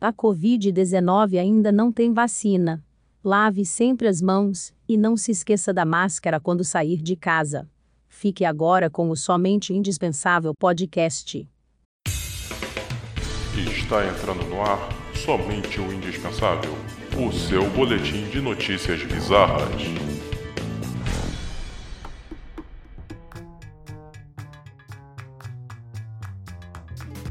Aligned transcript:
A 0.00 0.14
Covid-19 0.14 1.38
ainda 1.38 1.70
não 1.70 1.92
tem 1.92 2.14
vacina. 2.14 2.82
Lave 3.22 3.66
sempre 3.66 4.08
as 4.08 4.22
mãos 4.22 4.72
e 4.88 4.96
não 4.96 5.14
se 5.14 5.30
esqueça 5.30 5.74
da 5.74 5.84
máscara 5.84 6.40
quando 6.40 6.64
sair 6.64 7.02
de 7.02 7.14
casa. 7.14 7.68
Fique 8.08 8.46
agora 8.46 8.88
com 8.88 9.10
o 9.10 9.16
Somente 9.16 9.74
Indispensável 9.74 10.54
Podcast. 10.54 11.46
Está 13.54 14.06
entrando 14.06 14.42
no 14.48 14.62
ar 14.62 14.88
Somente 15.14 15.78
o 15.78 15.92
Indispensável 15.92 16.72
o 17.18 17.30
seu 17.30 17.68
boletim 17.68 18.24
de 18.30 18.40
notícias 18.40 19.02
bizarras. 19.04 19.82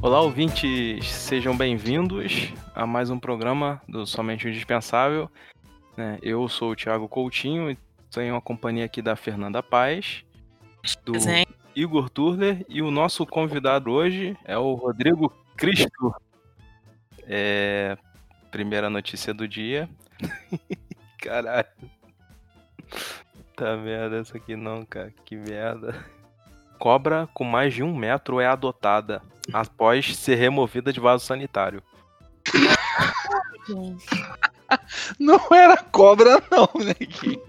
Olá, 0.01 0.21
ouvintes, 0.21 1.11
sejam 1.11 1.57
bem-vindos 1.57 2.53
a 2.79 2.87
mais 2.87 3.09
um 3.09 3.19
programa 3.19 3.81
do 3.89 4.07
Somente 4.07 4.45
o 4.47 4.49
Indispensável. 4.49 5.29
né? 5.97 6.17
Eu 6.21 6.47
sou 6.47 6.71
o 6.71 6.75
Thiago 6.77 7.09
Coutinho 7.09 7.69
e 7.69 7.77
tenho 8.09 8.37
a 8.37 8.41
companhia 8.41 8.85
aqui 8.85 9.01
da 9.01 9.17
Fernanda 9.17 9.61
Paz, 9.61 10.23
do 11.03 11.11
Presente. 11.11 11.53
Igor 11.75 12.09
Turler 12.09 12.65
e 12.69 12.81
o 12.81 12.89
nosso 12.89 13.25
convidado 13.25 13.91
hoje 13.91 14.37
é 14.45 14.57
o 14.57 14.75
Rodrigo 14.75 15.29
Cristo. 15.57 16.15
É, 17.27 17.97
Primeira 18.49 18.89
notícia 18.89 19.33
do 19.33 19.45
dia. 19.45 19.89
Caralho. 21.21 21.67
Tá 23.57 23.75
merda 23.75 24.19
essa 24.19 24.37
aqui 24.37 24.55
não, 24.55 24.85
cara. 24.85 25.13
Que 25.25 25.35
merda. 25.35 26.05
Cobra 26.79 27.27
com 27.33 27.43
mais 27.43 27.73
de 27.73 27.83
um 27.83 27.93
metro 27.93 28.39
é 28.39 28.47
adotada 28.47 29.21
após 29.51 30.15
ser 30.15 30.35
removida 30.35 30.93
de 30.93 30.99
vaso 31.01 31.25
sanitário. 31.25 31.83
Não 35.19 35.39
era 35.51 35.77
cobra, 35.77 36.41
não, 36.51 36.69
neguinho. 36.75 37.41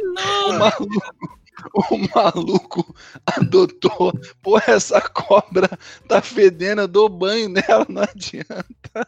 O 0.00 0.52
Não, 0.52 0.58
maluco, 0.58 1.14
o 1.74 1.98
maluco 2.14 2.94
adotou. 3.26 4.12
Pô, 4.42 4.58
essa 4.58 5.00
cobra 5.00 5.68
tá 6.08 6.20
fedendo, 6.20 6.82
eu 6.82 6.88
dou 6.88 7.08
banho 7.08 7.48
nela, 7.48 7.86
não 7.88 8.02
adianta. 8.02 9.06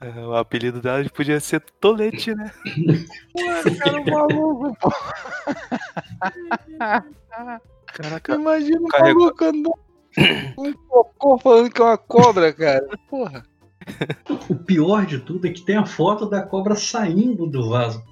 É, 0.00 0.08
O 0.20 0.34
apelido 0.34 0.80
dela 0.80 1.08
podia 1.10 1.38
ser 1.40 1.60
Tolete, 1.80 2.34
né? 2.34 2.50
Cara, 3.78 4.00
o 4.00 4.10
maluco, 4.10 4.76
pô. 4.80 4.90
Caraca. 7.86 8.34
Imagina 8.34 8.80
o 8.80 8.88
maluco 8.88 9.44
andando 9.44 9.85
um 10.58 10.72
cocô 10.72 11.38
falando 11.38 11.70
que 11.70 11.80
é 11.80 11.84
uma 11.84 11.98
cobra, 11.98 12.52
cara. 12.52 12.86
Porra. 13.08 13.44
O 14.48 14.54
pior 14.54 15.06
de 15.06 15.18
tudo 15.20 15.46
é 15.46 15.50
que 15.50 15.62
tem 15.62 15.76
a 15.76 15.86
foto 15.86 16.26
da 16.26 16.42
cobra 16.42 16.74
saindo 16.74 17.46
do 17.46 17.68
vaso. 17.68 18.02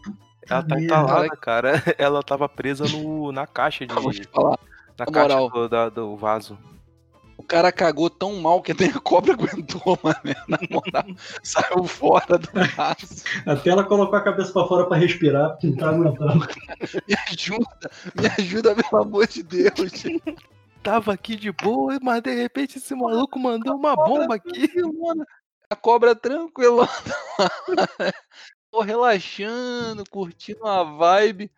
Ela 0.48 0.62
tá 0.62 0.80
entalada, 0.80 1.36
cara. 1.36 1.82
Ela 1.98 2.22
tava 2.22 2.48
presa 2.48 2.84
no, 2.86 3.32
na 3.32 3.46
caixa 3.46 3.86
de. 3.86 3.94
Vou 3.94 4.12
te 4.12 4.24
falar. 4.24 4.58
Na 4.98 5.06
na 5.06 5.12
caixa 5.12 5.48
do, 5.48 5.68
da- 5.68 5.88
do 5.88 6.16
vaso. 6.16 6.58
O 7.36 7.42
cara 7.42 7.72
cagou 7.72 8.08
tão 8.08 8.40
mal 8.40 8.62
que 8.62 8.72
até 8.72 8.86
a 8.86 9.00
cobra 9.00 9.32
aguentou, 9.34 9.98
mano. 10.02 10.18
Na 10.46 10.58
moral, 10.70 11.16
saiu 11.42 11.84
fora 11.84 12.38
do 12.38 12.48
vaso. 12.76 13.24
Até 13.44 13.70
ela 13.70 13.84
colocou 13.84 14.16
a 14.16 14.22
cabeça 14.22 14.52
pra 14.52 14.66
fora 14.66 14.86
pra 14.86 14.96
respirar, 14.96 15.50
porque 15.50 15.66
não 15.66 15.76
tá 15.76 15.90
aguentando. 15.90 16.46
Me 17.08 17.16
ajuda, 17.28 17.90
me 18.14 18.26
ajuda, 18.38 18.74
pelo 18.76 19.02
amor 19.02 19.26
de 19.26 19.42
Deus. 19.42 20.04
Tava 20.84 21.14
aqui 21.14 21.34
de 21.34 21.50
boa, 21.50 21.98
mas 22.02 22.22
de 22.22 22.34
repente 22.34 22.76
esse 22.76 22.94
maluco 22.94 23.38
mandou 23.38 23.74
uma 23.74 23.96
bomba 23.96 24.34
aqui. 24.34 24.70
A 25.70 25.74
cobra 25.74 26.14
tranquila. 26.14 26.86
Tô 28.70 28.82
relaxando, 28.82 30.04
curtindo 30.10 30.66
a 30.66 30.84
vibe. 30.84 31.50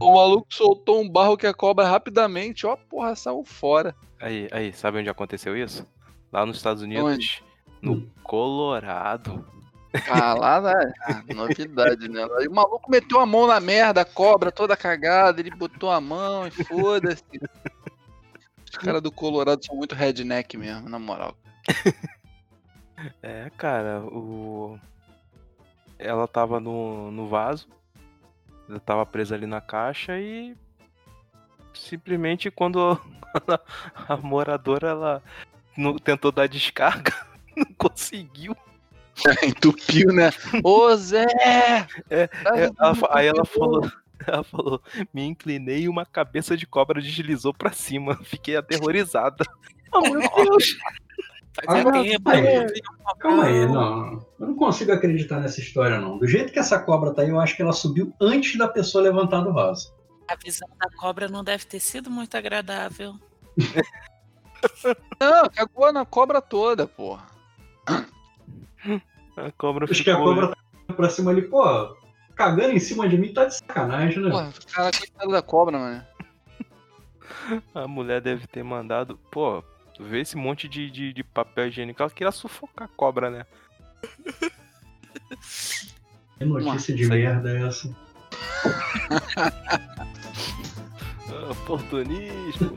O 0.00 0.16
maluco 0.16 0.48
soltou 0.50 1.00
um 1.00 1.08
barro 1.08 1.36
que 1.36 1.46
a 1.46 1.54
cobra 1.54 1.86
rapidamente, 1.86 2.66
ó, 2.66 2.74
porra, 2.76 3.14
saiu 3.14 3.44
fora. 3.44 3.94
Aí, 4.20 4.48
aí, 4.50 4.72
sabe 4.72 4.98
onde 4.98 5.08
aconteceu 5.08 5.56
isso? 5.56 5.86
Lá 6.32 6.44
nos 6.44 6.56
Estados 6.56 6.82
Unidos. 6.82 7.04
Onde? 7.04 7.44
No 7.80 8.10
Colorado. 8.24 9.46
Ah, 10.10 10.34
lá, 10.34 10.60
né? 10.60 10.92
Novidade, 11.36 12.08
né? 12.08 12.26
Aí 12.38 12.48
o 12.48 12.54
maluco 12.54 12.90
meteu 12.90 13.20
a 13.20 13.26
mão 13.26 13.46
na 13.46 13.60
merda, 13.60 14.00
a 14.00 14.04
cobra 14.04 14.50
toda 14.50 14.76
cagada, 14.76 15.40
ele 15.40 15.50
botou 15.50 15.90
a 15.90 16.00
mão 16.00 16.48
e 16.48 16.50
foda-se. 16.50 17.22
Caras 18.84 19.02
do 19.02 19.12
Colorado 19.12 19.64
são 19.64 19.76
muito 19.76 19.94
redneck 19.94 20.56
mesmo, 20.56 20.88
na 20.88 20.98
moral. 20.98 21.36
É, 23.20 23.50
cara, 23.56 24.00
o. 24.00 24.78
Ela 25.98 26.28
tava 26.28 26.60
no, 26.60 27.10
no 27.10 27.26
vaso. 27.28 27.66
Ela 28.68 28.78
tava 28.78 29.04
presa 29.04 29.34
ali 29.34 29.46
na 29.46 29.60
caixa 29.60 30.18
e. 30.20 30.56
Simplesmente 31.74 32.48
quando 32.50 33.00
a, 34.06 34.12
a 34.14 34.16
moradora 34.18 34.88
ela 34.90 35.22
não- 35.76 35.98
tentou 35.98 36.30
dar 36.30 36.46
descarga, 36.46 37.12
não 37.56 37.66
conseguiu. 37.76 38.54
Entupiu, 39.42 40.12
né? 40.12 40.30
Ô 40.62 40.94
Zé! 40.96 41.26
É, 42.08 42.28
É, 42.44 42.70
um 42.70 42.74
ela 42.78 42.94
fa- 42.94 43.08
aí 43.10 43.26
ela 43.26 43.44
falou, 43.44 43.90
ela 44.28 44.42
falou, 44.44 44.80
me 45.12 45.24
inclinei 45.24 45.82
e 45.82 45.88
uma 45.88 46.04
cabeça 46.06 46.56
de 46.56 46.66
cobra 46.66 47.00
deslizou 47.00 47.52
pra 47.54 47.72
cima. 47.72 48.16
Fiquei 48.24 48.56
aterrorizada. 48.56 49.44
Oh 49.92 50.00
meu 50.08 50.20
Deus! 50.20 50.76
fazia 51.54 52.18
Ah, 52.24 52.32
tempo. 52.32 52.72
Calma 53.18 53.44
aí, 53.44 53.66
cobra. 53.66 53.72
não. 53.80 54.26
Eu 54.40 54.46
não 54.48 54.54
consigo 54.56 54.90
acreditar 54.92 55.38
nessa 55.40 55.60
história, 55.60 56.00
não. 56.00 56.16
Do 56.18 56.26
jeito 56.26 56.52
que 56.52 56.58
essa 56.58 56.78
cobra 56.78 57.12
tá 57.12 57.22
aí, 57.22 57.28
eu 57.28 57.38
acho 57.40 57.54
que 57.56 57.62
ela 57.62 57.72
subiu 57.72 58.12
antes 58.20 58.56
da 58.56 58.66
pessoa 58.68 59.04
levantar 59.04 59.42
do 59.42 59.52
vaso. 59.52 59.92
A 60.28 60.34
visão 60.36 60.68
da 60.80 60.88
cobra 60.96 61.28
não 61.28 61.44
deve 61.44 61.66
ter 61.66 61.78
sido 61.80 62.10
muito 62.10 62.34
agradável. 62.36 63.14
Não, 65.20 65.48
cagou 65.50 65.92
na 65.92 66.06
cobra 66.06 66.40
toda, 66.40 66.86
porra. 66.86 67.26
A 69.36 69.50
cobra 69.56 69.86
Acho 69.90 70.02
que 70.02 70.10
a 70.10 70.16
ficou. 70.16 70.34
cobra 70.34 70.56
tá 70.86 70.94
pra 70.94 71.08
cima 71.10 71.30
ali, 71.30 71.42
pô, 71.42 71.62
cagando 72.42 72.72
em 72.72 72.80
cima 72.80 73.08
de 73.08 73.16
mim 73.16 73.32
tá 73.32 73.44
de 73.44 73.54
sacanagem, 73.54 74.20
né? 74.20 74.30
Porra, 74.30 74.52
cara, 74.72 74.90
coitado 74.90 75.30
da 75.30 75.42
cobra, 75.42 75.78
mano. 75.78 76.04
A 77.72 77.86
mulher 77.86 78.20
deve 78.20 78.48
ter 78.48 78.64
mandado. 78.64 79.16
Pô, 79.30 79.62
tu 79.94 80.02
vê 80.02 80.20
esse 80.20 80.36
monte 80.36 80.68
de, 80.68 80.90
de, 80.90 81.12
de 81.12 81.22
papel 81.22 81.68
higiênico. 81.68 82.02
Ela 82.02 82.10
queria 82.10 82.32
sufocar 82.32 82.88
a 82.88 82.96
cobra, 82.96 83.30
né? 83.30 83.46
Que 86.38 86.44
notícia 86.44 86.92
de 86.92 87.04
Isso 87.04 87.12
aí. 87.12 87.22
merda 87.22 87.56
é 87.56 87.68
essa? 87.68 87.88
Oportunismo. 91.52 92.76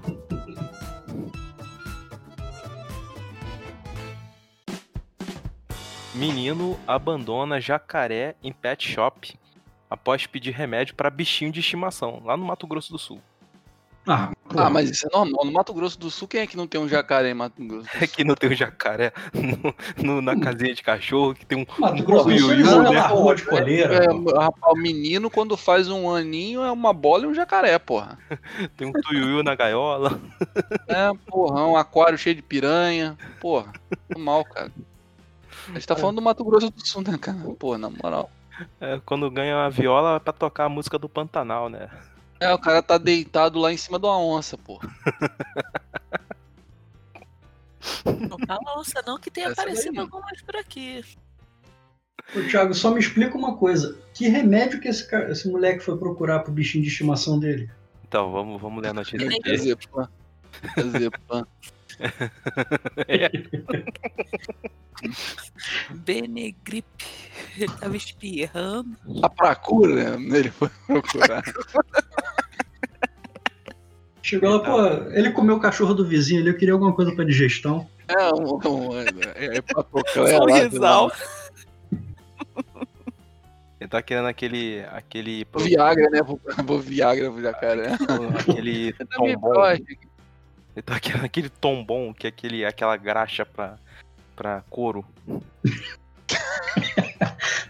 Menino 6.13 6.79
abandona 6.85 7.59
jacaré 7.59 8.35
em 8.43 8.53
pet 8.53 8.87
shop 8.87 9.35
após 9.95 10.27
pedir 10.27 10.51
remédio 10.51 10.93
pra 10.93 11.09
bichinho 11.09 11.51
de 11.51 11.61
estimação, 11.61 12.21
lá 12.23 12.35
no 12.37 12.45
Mato 12.45 12.67
Grosso 12.67 12.91
do 12.91 12.99
Sul. 12.99 13.19
Ah, 14.07 14.31
Ah, 14.55 14.69
mas 14.69 14.91
isso 14.91 15.07
é 15.07 15.09
normal. 15.11 15.43
No 15.43 15.51
Mato 15.51 15.73
Grosso 15.73 15.97
do 15.97 16.11
Sul, 16.11 16.27
quem 16.27 16.41
é 16.41 16.45
que 16.45 16.55
não 16.55 16.67
tem 16.67 16.79
um 16.79 16.87
jacaré 16.87 17.31
em 17.31 17.33
Mato 17.33 17.55
Grosso? 17.65 17.85
do 17.89 17.89
É 18.03 18.05
que 18.05 18.23
não 18.23 18.35
tem 18.35 18.51
um 18.51 18.53
jacaré 18.53 19.11
no- 19.33 19.73
no- 20.03 20.21
na 20.21 20.39
casinha 20.39 20.75
de 20.75 20.83
cachorro, 20.83 21.33
que 21.33 21.43
tem 21.43 21.57
um. 21.57 21.65
Mato 21.79 22.03
Grosso 22.03 22.29
do 22.29 22.37
Sul, 22.37 22.49
tuiuiu, 22.49 22.51
ele 22.51 22.83
né? 22.83 22.89
uma 22.91 23.07
rua 23.07 23.35
de 23.35 23.43
coleira. 23.45 23.95
É, 23.95 24.07
pô. 24.09 24.37
rapaz, 24.37 24.73
o 24.77 24.79
menino, 24.79 25.31
quando 25.31 25.57
faz 25.57 25.89
um 25.89 26.07
aninho, 26.13 26.61
é 26.61 26.71
uma 26.71 26.93
bola 26.93 27.23
e 27.23 27.27
um 27.27 27.33
jacaré, 27.33 27.79
porra. 27.79 28.19
Tem 28.77 28.87
um 28.87 28.91
tuiuiu 28.91 29.41
na 29.41 29.55
gaiola. 29.55 30.19
É, 30.87 31.09
porra, 31.27 31.65
um 31.65 31.75
aquário 31.75 32.17
cheio 32.17 32.35
de 32.35 32.43
piranha. 32.43 33.17
Porra, 33.41 33.73
normal, 34.09 34.45
cara. 34.45 34.71
A 35.69 35.73
gente 35.73 35.87
tá 35.87 35.95
falando 35.95 36.17
do 36.17 36.21
Mato 36.21 36.43
Grosso 36.45 36.69
do 36.69 36.85
Sul, 36.87 37.01
né, 37.01 37.17
cara? 37.19 37.39
Pô, 37.57 37.75
na 37.75 37.89
moral. 37.89 38.29
É, 38.79 38.99
quando 39.05 39.29
ganha 39.29 39.65
a 39.65 39.69
viola 39.69 40.15
é 40.15 40.19
pra 40.19 40.31
tocar 40.33 40.65
a 40.65 40.69
música 40.69 40.97
do 40.97 41.09
Pantanal, 41.09 41.69
né? 41.69 41.89
É, 42.39 42.53
o 42.53 42.59
cara 42.59 42.81
tá 42.81 42.97
deitado 42.97 43.59
lá 43.59 43.71
em 43.71 43.77
cima 43.77 43.97
de 43.99 44.05
uma 44.05 44.19
onça, 44.19 44.57
porra. 44.57 44.89
Não 48.05 48.37
fala 48.47 48.79
onça 48.79 49.01
não, 49.05 49.19
que 49.19 49.29
tem 49.29 49.43
Essa 49.43 49.53
aparecido 49.53 49.93
daí. 49.93 50.01
algumas 50.01 50.41
por 50.41 50.55
aqui. 50.55 51.03
Ô, 52.35 52.41
Thiago, 52.49 52.73
só 52.73 52.89
me 52.91 52.99
explica 52.99 53.37
uma 53.37 53.55
coisa. 53.57 53.97
Que 54.13 54.27
remédio 54.27 54.79
que 54.79 54.87
esse, 54.87 55.07
cara- 55.07 55.31
esse 55.31 55.47
moleque 55.49 55.81
foi 55.81 55.97
procurar 55.97 56.39
pro 56.39 56.51
bichinho 56.51 56.83
de 56.83 56.89
estimação 56.89 57.39
dele? 57.39 57.69
Então, 58.07 58.31
vamos, 58.31 58.59
vamos 58.59 58.81
ler 58.81 58.89
a 58.89 58.93
notícia 58.93 59.17
Nem 59.27 59.37
aqui. 59.39 59.51
É 59.51 59.57
Zepan. 59.57 60.09
É 63.07 63.29
Zepan. 63.29 63.83
Benegripe. 65.91 67.05
Ele 67.57 67.71
tava 67.79 67.95
espirrando. 67.95 68.97
A 69.21 69.29
procura, 69.29 70.17
né? 70.17 70.39
Ele 70.39 70.49
foi 70.49 70.69
procurar. 70.87 71.43
Chegou 74.21 74.49
lá, 74.49 74.59
pô, 74.59 75.11
ele 75.11 75.31
comeu 75.31 75.55
o 75.55 75.59
cachorro 75.59 75.93
do 75.93 76.05
vizinho 76.05 76.41
ali, 76.41 76.49
eu 76.49 76.57
queria 76.57 76.73
alguma 76.73 76.93
coisa 76.93 77.13
pra 77.13 77.23
digestão. 77.23 77.87
É 78.07 78.33
um. 78.33 78.59
um 78.67 78.97
é, 78.97 79.57
é 79.57 79.61
Patroclé 79.61 80.31
Só 80.31 80.43
um 80.43 80.47
lá, 80.47 80.57
risal. 80.57 81.11
Ele 83.79 83.89
tá 83.89 84.01
querendo 84.01 84.27
aquele. 84.27 84.83
aquele. 84.91 85.45
Viagra, 85.57 86.09
né? 86.09 86.21
Vou, 86.23 86.39
vou 86.65 86.79
Viagra 86.79 87.31
pro 87.31 87.41
jacaré. 87.41 87.93
aquele 88.39 88.93
tombom. 89.15 89.37
gosto. 89.39 89.85
Ele 90.75 90.83
tá 90.83 90.95
aquele 91.23 91.49
tombom, 91.49 92.13
que 92.13 92.27
é 92.27 92.29
aquele, 92.29 92.65
aquela 92.65 92.97
graxa 92.97 93.45
pra, 93.45 93.77
pra 94.35 94.61
couro. 94.69 95.05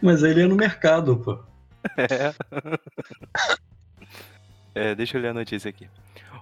Mas 0.01 0.23
ele 0.23 0.41
é 0.41 0.47
no 0.47 0.55
mercado, 0.55 1.17
pô. 1.17 1.39
É, 4.77 4.93
deixa 4.93 5.17
eu 5.17 5.21
ler 5.21 5.29
a 5.29 5.33
notícia 5.33 5.69
aqui. 5.69 5.87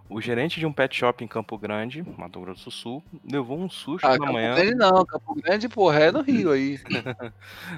O 0.09 0.19
gerente 0.19 0.59
de 0.59 0.65
um 0.65 0.73
pet 0.73 0.95
shop 0.95 1.23
em 1.23 1.27
Campo 1.27 1.55
Grande, 1.55 2.01
Mato 2.17 2.41
Grosso 2.41 2.65
do 2.65 2.71
Sul, 2.71 3.03
levou 3.23 3.59
um 3.59 3.69
susto 3.69 4.07
Ah, 4.07 4.13
na 4.13 4.17
Campo 4.17 4.33
manhã. 4.33 4.55
Grande 4.55 4.73
não, 4.73 5.05
Campo 5.05 5.35
Grande, 5.35 5.69
porra, 5.69 5.99
é 5.99 6.11
no 6.11 6.21
Rio 6.21 6.51
aí. 6.51 6.79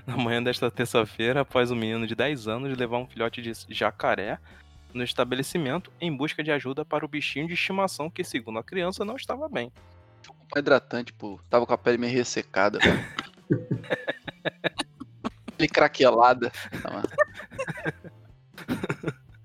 na 0.08 0.16
manhã 0.16 0.42
desta 0.42 0.72
terça-feira, 0.72 1.42
após 1.42 1.72
um 1.72 1.76
menino 1.76 2.08
de 2.08 2.16
10 2.16 2.48
anos 2.48 2.78
levar 2.78 3.00
um 3.00 3.06
filhote 3.06 3.42
de 3.42 3.52
jacaré 3.68 4.40
no 4.96 5.04
estabelecimento 5.04 5.92
em 6.00 6.16
busca 6.16 6.42
de 6.42 6.52
ajuda 6.52 6.86
para 6.86 7.04
o 7.06 7.08
bichinho 7.08 7.48
de 7.48 7.54
estimação 7.54 8.10
que, 8.10 8.24
segundo 8.24 8.60
a 8.60 8.64
criança, 8.64 9.04
não 9.04 9.18
estava 9.18 9.50
bem. 9.50 9.72
Um 10.56 10.60
hidratante, 10.60 11.12
pô. 11.12 11.40
Tava 11.50 11.66
com 11.66 11.74
a 11.74 11.78
pele 11.78 11.98
meio 11.98 12.14
ressecada. 12.14 12.80
pele 15.58 15.68
craquelada. 15.70 16.52
Tava- 16.82 17.04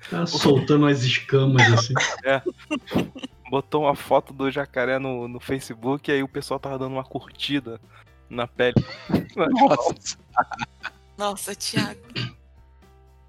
Tá 0.08 0.26
soltando 0.26 0.86
as 0.86 1.02
escamas 1.02 1.62
assim. 1.72 1.94
Botou 3.50 3.82
uma 3.82 3.94
foto 3.94 4.32
do 4.32 4.50
jacaré 4.50 4.98
no, 4.98 5.28
no 5.28 5.40
Facebook 5.40 6.10
e 6.10 6.14
aí 6.14 6.22
o 6.22 6.28
pessoal 6.28 6.58
tava 6.58 6.78
dando 6.78 6.92
uma 6.92 7.04
curtida 7.04 7.80
na 8.28 8.46
pele. 8.46 8.74
Nossa. 9.36 10.18
Nossa, 11.18 11.54
Thiago. 11.54 12.00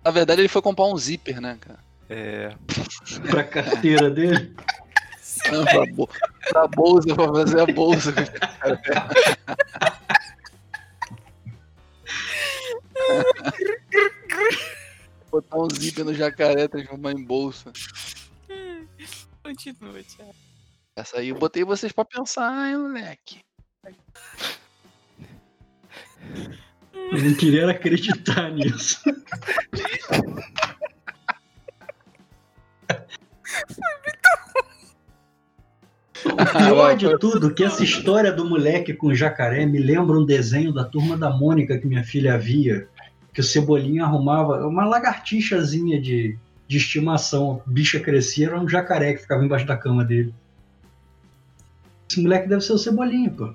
Na 0.03 0.11
verdade, 0.11 0.41
ele 0.41 0.47
foi 0.47 0.61
comprar 0.61 0.85
um 0.85 0.97
zíper, 0.97 1.41
né, 1.41 1.57
cara? 1.59 1.79
É, 2.13 2.53
Pra 3.29 3.41
carteira 3.43 4.09
dele. 4.09 4.53
Não, 5.49 5.63
pra, 5.63 5.85
bo- 5.85 6.09
pra 6.49 6.67
bolsa, 6.67 7.15
pra 7.15 7.27
fazer 7.29 7.61
a 7.61 7.65
bolsa. 7.67 8.13
Botar 15.31 15.57
um 15.57 15.69
zíper 15.69 16.03
no 16.05 16.13
jacaré, 16.13 16.67
transformar 16.67 17.11
em 17.13 17.23
bolsa. 17.23 17.71
Continua, 19.43 20.03
Thiago. 20.03 20.35
Essa 20.95 21.17
aí 21.19 21.29
eu 21.29 21.35
botei 21.39 21.63
vocês 21.63 21.91
pra 21.93 22.03
pensar, 22.03 22.69
hein, 22.69 22.77
moleque. 22.77 23.39
Eu 26.93 27.21
não 27.23 27.33
queria 27.35 27.69
acreditar 27.71 28.51
nisso. 28.51 29.01
O 36.25 36.57
pior 36.57 36.95
de 36.95 37.17
tudo 37.17 37.53
que 37.53 37.63
essa 37.63 37.83
história 37.83 38.31
do 38.31 38.45
moleque 38.45 38.93
com 38.93 39.13
jacaré 39.13 39.65
me 39.65 39.79
lembra 39.79 40.17
um 40.17 40.25
desenho 40.25 40.71
da 40.71 40.83
turma 40.83 41.17
da 41.17 41.29
Mônica 41.29 41.77
que 41.77 41.87
minha 41.87 42.03
filha 42.03 42.37
via, 42.37 42.87
que 43.33 43.41
o 43.41 43.43
Cebolinha 43.43 44.03
arrumava 44.03 44.67
uma 44.67 44.85
lagartixazinha 44.85 45.99
de, 45.99 46.37
de 46.67 46.77
estimação. 46.77 47.61
A 47.65 47.69
bicha 47.69 47.99
crescia, 47.99 48.47
era 48.47 48.59
um 48.59 48.67
jacaré 48.67 49.13
que 49.13 49.21
ficava 49.21 49.43
embaixo 49.43 49.65
da 49.65 49.77
cama 49.77 50.03
dele. 50.03 50.33
Esse 52.09 52.21
moleque 52.21 52.47
deve 52.47 52.61
ser 52.61 52.73
o 52.73 52.77
Cebolinha, 52.77 53.31
pô. 53.31 53.53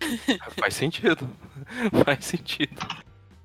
faz 0.58 0.74
sentido. 0.74 1.28
faz 2.04 2.24
sentido. 2.24 2.86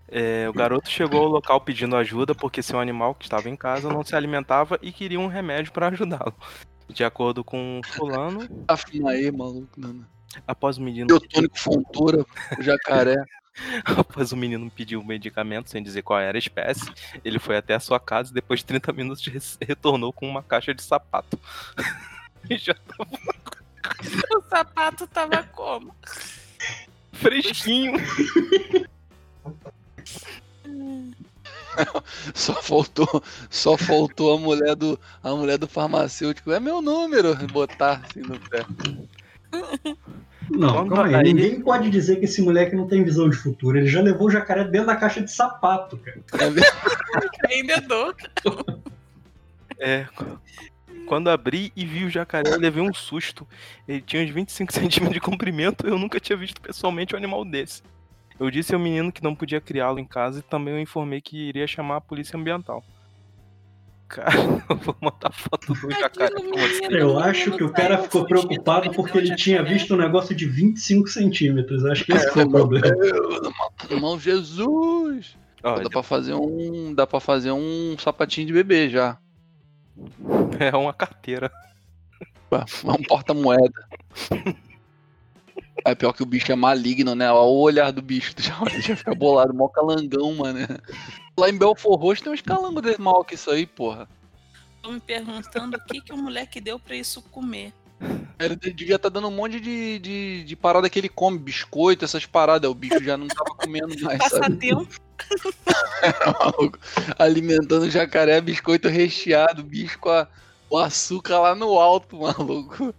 É, 0.08 0.48
o 0.48 0.54
garoto 0.54 0.90
chegou 0.90 1.22
ao 1.22 1.28
local 1.28 1.60
pedindo 1.60 1.96
ajuda 1.96 2.34
porque 2.34 2.62
seu 2.64 2.80
animal 2.80 3.14
que 3.14 3.26
estava 3.26 3.50
em 3.50 3.56
casa 3.56 3.90
não 3.90 4.04
se 4.04 4.16
alimentava 4.16 4.80
e 4.82 4.92
queria 4.92 5.20
um 5.20 5.28
remédio 5.28 5.74
para 5.74 5.90
ajudá-lo. 5.90 6.34
De 6.90 7.04
acordo 7.04 7.44
com 7.44 7.82
fulano, 7.86 8.48
Afina 8.68 9.12
aí, 9.12 9.32
maluco. 9.32 9.68
Não. 9.78 10.06
após 10.48 10.78
o 10.78 10.82
menino 10.82 11.08
Teotônico 11.08 11.60
Fontoura, 11.60 12.26
o 12.58 12.62
jacaré. 12.62 13.16
Após 13.86 14.34
o 14.34 14.38
menino 14.38 14.70
pedir 14.70 14.98
o 14.98 15.04
medicamento 15.06 15.70
sem 15.70 15.82
dizer 15.82 16.02
qual 16.02 16.20
era 16.20 16.38
a 16.38 16.40
espécie, 16.40 16.92
ele 17.24 17.40
foi 17.40 17.56
até 17.56 17.74
a 17.74 17.80
sua 17.80 17.98
casa 18.02 18.30
e 18.30 18.34
depois 18.34 18.60
de 18.60 18.66
30 18.66 18.92
minutos 18.92 19.26
re- 19.26 19.40
retornou 19.66 20.12
com 20.12 20.28
uma 20.28 20.44
caixa 20.44 20.74
de 20.74 20.84
sapato. 20.84 21.40
E 22.50 22.58
já 22.58 22.74
tava 22.76 23.10
O 24.38 24.42
sapato 24.50 25.08
tava 25.08 25.42
como? 25.54 25.96
fresquinho. 27.14 27.94
Só 32.34 32.54
faltou, 32.62 33.24
só 33.50 33.78
faltou 33.78 34.34
a 34.36 34.40
mulher 34.40 34.76
do, 34.76 35.00
a 35.24 35.32
mulher 35.32 35.58
do 35.58 35.68
farmacêutico. 35.68 36.52
É 36.52 36.60
meu 36.60 36.82
número. 36.82 37.36
Botar 37.48 38.02
assim 38.06 38.22
no 38.22 38.40
pé. 38.40 38.66
Não, 40.50 40.88
calma 40.88 41.06
aí. 41.08 41.16
aí- 41.16 41.24
Ninguém 41.34 41.62
pode 41.62 41.90
dizer 41.90 42.18
que 42.18 42.26
esse 42.26 42.42
moleque 42.42 42.76
não 42.76 42.88
tem 42.88 43.04
visão 43.04 43.30
de 43.30 43.36
futuro. 43.38 43.78
Ele 43.78 43.88
já 43.88 44.02
levou 44.02 44.28
o 44.28 44.32
jacaré 44.32 44.64
dentro 44.64 44.88
da 44.88 44.96
caixa 44.96 45.22
de 45.22 45.32
sapato, 45.32 45.98
cara. 45.98 46.22
É 46.34 46.50
verdade. 46.50 46.76
Empreendedor. 47.44 48.16
É, 49.80 50.06
quando 51.08 51.30
abri 51.30 51.72
e 51.76 51.86
vi 51.86 52.06
o 52.06 52.10
jacaré, 52.10 52.52
eu 52.54 52.60
levei 52.60 52.82
um 52.84 52.94
susto. 52.94 53.48
Ele 53.88 54.02
tinha 54.02 54.24
uns 54.24 54.30
25 54.30 54.72
centímetros 54.74 55.14
de 55.14 55.20
comprimento, 55.20 55.88
eu 55.88 55.98
nunca 55.98 56.20
tinha 56.20 56.38
visto 56.38 56.62
pessoalmente 56.62 57.14
um 57.16 57.18
animal 57.18 57.44
desse. 57.44 57.82
Eu 58.40 58.52
disse 58.52 58.74
ao 58.74 58.80
menino 58.80 59.12
que 59.12 59.24
não 59.24 59.36
podia 59.36 59.62
criá-lo 59.62 60.00
em 60.00 60.06
casa 60.06 60.40
e 60.40 60.44
também 60.44 60.74
eu 60.74 60.80
informei 60.80 61.22
que 61.22 61.38
iria 61.38 61.66
chamar 61.66 61.98
a 61.98 62.02
polícia 62.02 62.38
ambiental. 62.38 62.84
Cara, 64.08 64.38
eu 64.70 64.76
vou 64.78 64.96
mandar 65.02 65.32
foto 65.32 65.74
do 65.74 65.92
jacaré 65.92 66.30
pra 66.30 66.62
você. 66.62 66.88
Eu 66.92 67.14
o 67.14 67.20
acho 67.20 67.52
que 67.52 67.64
o 67.64 67.74
cara 67.74 67.98
ficou 67.98 68.24
preocupado 68.24 68.92
porque 68.92 69.18
o 69.18 69.22
ele 69.22 69.36
tinha 69.36 69.64
visto 69.64 69.96
um 69.96 69.98
negócio 69.98 70.36
de 70.36 70.46
25 70.46 71.08
centímetros. 71.08 71.84
Acho 71.86 72.06
que 72.06 72.14
esse 72.14 72.32
foi 72.32 72.44
o 72.44 72.50
problema. 72.50 72.86
Irmão 73.90 74.20
Jesus. 74.20 75.36
Dá 75.64 75.90
pra 75.90 76.04
fazer 76.04 76.36
um, 76.36 76.94
dá 76.94 77.08
para 77.08 77.20
fazer 77.20 77.52
um 77.52 77.98
sapatinho 77.98 78.46
de 78.46 78.54
bebê 78.54 78.90
já. 78.90 79.18
é 80.60 80.76
uma 80.78 80.94
carteira. 80.94 81.52
É 82.52 82.92
um 82.92 83.04
porta-moeda. 83.04 83.88
É 85.86 85.94
pior 85.94 86.14
que 86.14 86.24
o 86.24 86.26
bicho 86.26 86.52
é 86.52 86.56
maligno, 86.56 87.14
né? 87.14 87.32
Olha 87.32 87.42
o 87.42 87.60
olhar 87.60 87.92
do 87.92 88.02
bicho, 88.02 88.34
tu 88.36 88.42
já, 88.42 88.56
já 88.82 88.96
fica 88.96 89.14
bolado, 89.14 89.54
mó 89.54 89.68
calangão, 89.68 90.34
mano. 90.36 90.60
Lá 91.38 91.50
em 91.50 91.58
Belfor 91.58 91.96
Roxo 92.00 92.24
tem 92.24 92.34
uns 92.34 92.42
calangos 92.42 92.82
desse 92.82 93.00
mal 93.00 93.24
que 93.24 93.36
isso 93.36 93.52
aí, 93.52 93.66
porra. 93.68 94.08
Tô 94.82 94.92
me 94.92 95.00
perguntando 95.00 95.78
o 95.78 95.84
que, 95.86 96.02
que 96.02 96.12
o 96.14 96.18
moleque 96.18 96.60
deu 96.60 96.80
pra 96.80 96.96
isso 96.96 97.22
comer. 97.32 97.72
Ele 98.40 98.56
devia 98.56 98.96
estar 98.98 99.10
dando 99.10 99.28
um 99.30 99.32
monte 99.32 99.60
de, 99.60 100.00
de, 100.00 100.44
de 100.44 100.56
parada 100.56 100.90
que 100.90 101.00
ele 101.00 101.08
come, 101.08 101.40
biscoito, 101.40 102.04
essas 102.04 102.26
paradas. 102.26 102.70
O 102.70 102.74
bicho 102.74 103.02
já 103.04 103.16
não 103.16 103.28
tava 103.28 103.52
comendo 103.56 103.96
mais? 104.04 104.18
Passatempo. 104.20 104.88
Maluco, 106.42 106.78
Alimentando 107.18 107.90
jacaré, 107.90 108.42
biscoito 108.42 108.88
recheado, 108.90 109.64
bicho 109.64 109.98
com 110.00 110.10
a- 110.10 110.28
o 110.70 110.78
açúcar 110.78 111.40
lá 111.40 111.56
no 111.56 111.80
alto, 111.80 112.18
maluco. 112.20 112.94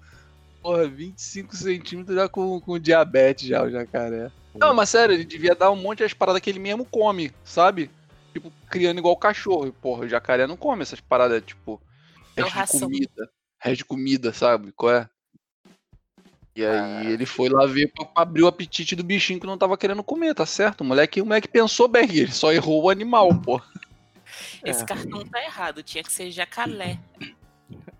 Porra, 0.66 0.88
25 0.88 1.54
centímetros 1.54 2.16
já 2.16 2.28
com, 2.28 2.60
com 2.60 2.76
diabetes 2.76 3.46
já, 3.46 3.62
o 3.62 3.70
jacaré. 3.70 4.32
Não, 4.52 4.74
mas 4.74 4.88
sério, 4.88 5.14
ele 5.14 5.24
devia 5.24 5.54
dar 5.54 5.70
um 5.70 5.76
monte 5.76 6.00
das 6.00 6.12
paradas 6.12 6.42
que 6.42 6.50
ele 6.50 6.58
mesmo 6.58 6.84
come, 6.84 7.30
sabe? 7.44 7.88
Tipo, 8.32 8.52
criando 8.68 8.98
igual 8.98 9.16
cachorro. 9.16 9.72
Porra, 9.80 10.06
o 10.06 10.08
jacaré 10.08 10.44
não 10.44 10.56
come 10.56 10.82
essas 10.82 10.98
paradas, 11.00 11.40
tipo, 11.46 11.80
É 12.34 12.42
resto 12.42 12.78
de 12.78 12.82
comida. 12.82 13.30
Resto 13.60 13.76
de 13.78 13.84
comida, 13.84 14.32
sabe? 14.32 14.72
Qual 14.72 14.92
é? 14.92 15.08
E 16.56 16.64
aí 16.66 17.06
Ah. 17.06 17.10
ele 17.12 17.26
foi 17.26 17.48
lá 17.48 17.64
ver 17.64 17.92
pra 17.94 18.04
pra 18.04 18.22
abrir 18.24 18.42
o 18.42 18.48
apetite 18.48 18.96
do 18.96 19.04
bichinho 19.04 19.38
que 19.38 19.46
não 19.46 19.56
tava 19.56 19.78
querendo 19.78 20.02
comer, 20.02 20.34
tá 20.34 20.44
certo? 20.44 20.80
O 20.80 20.84
moleque, 20.84 21.20
o 21.22 21.24
moleque 21.26 21.46
pensou 21.46 21.86
bem, 21.86 22.10
ele 22.10 22.32
só 22.32 22.52
errou 22.52 22.82
o 22.82 22.90
animal, 22.90 23.28
pô. 23.40 23.62
Esse 24.64 24.82
É. 24.82 24.86
cartão 24.86 25.24
tá 25.26 25.40
errado, 25.44 25.80
tinha 25.84 26.02
que 26.02 26.10
ser 26.10 26.28
jacalé. 26.32 26.98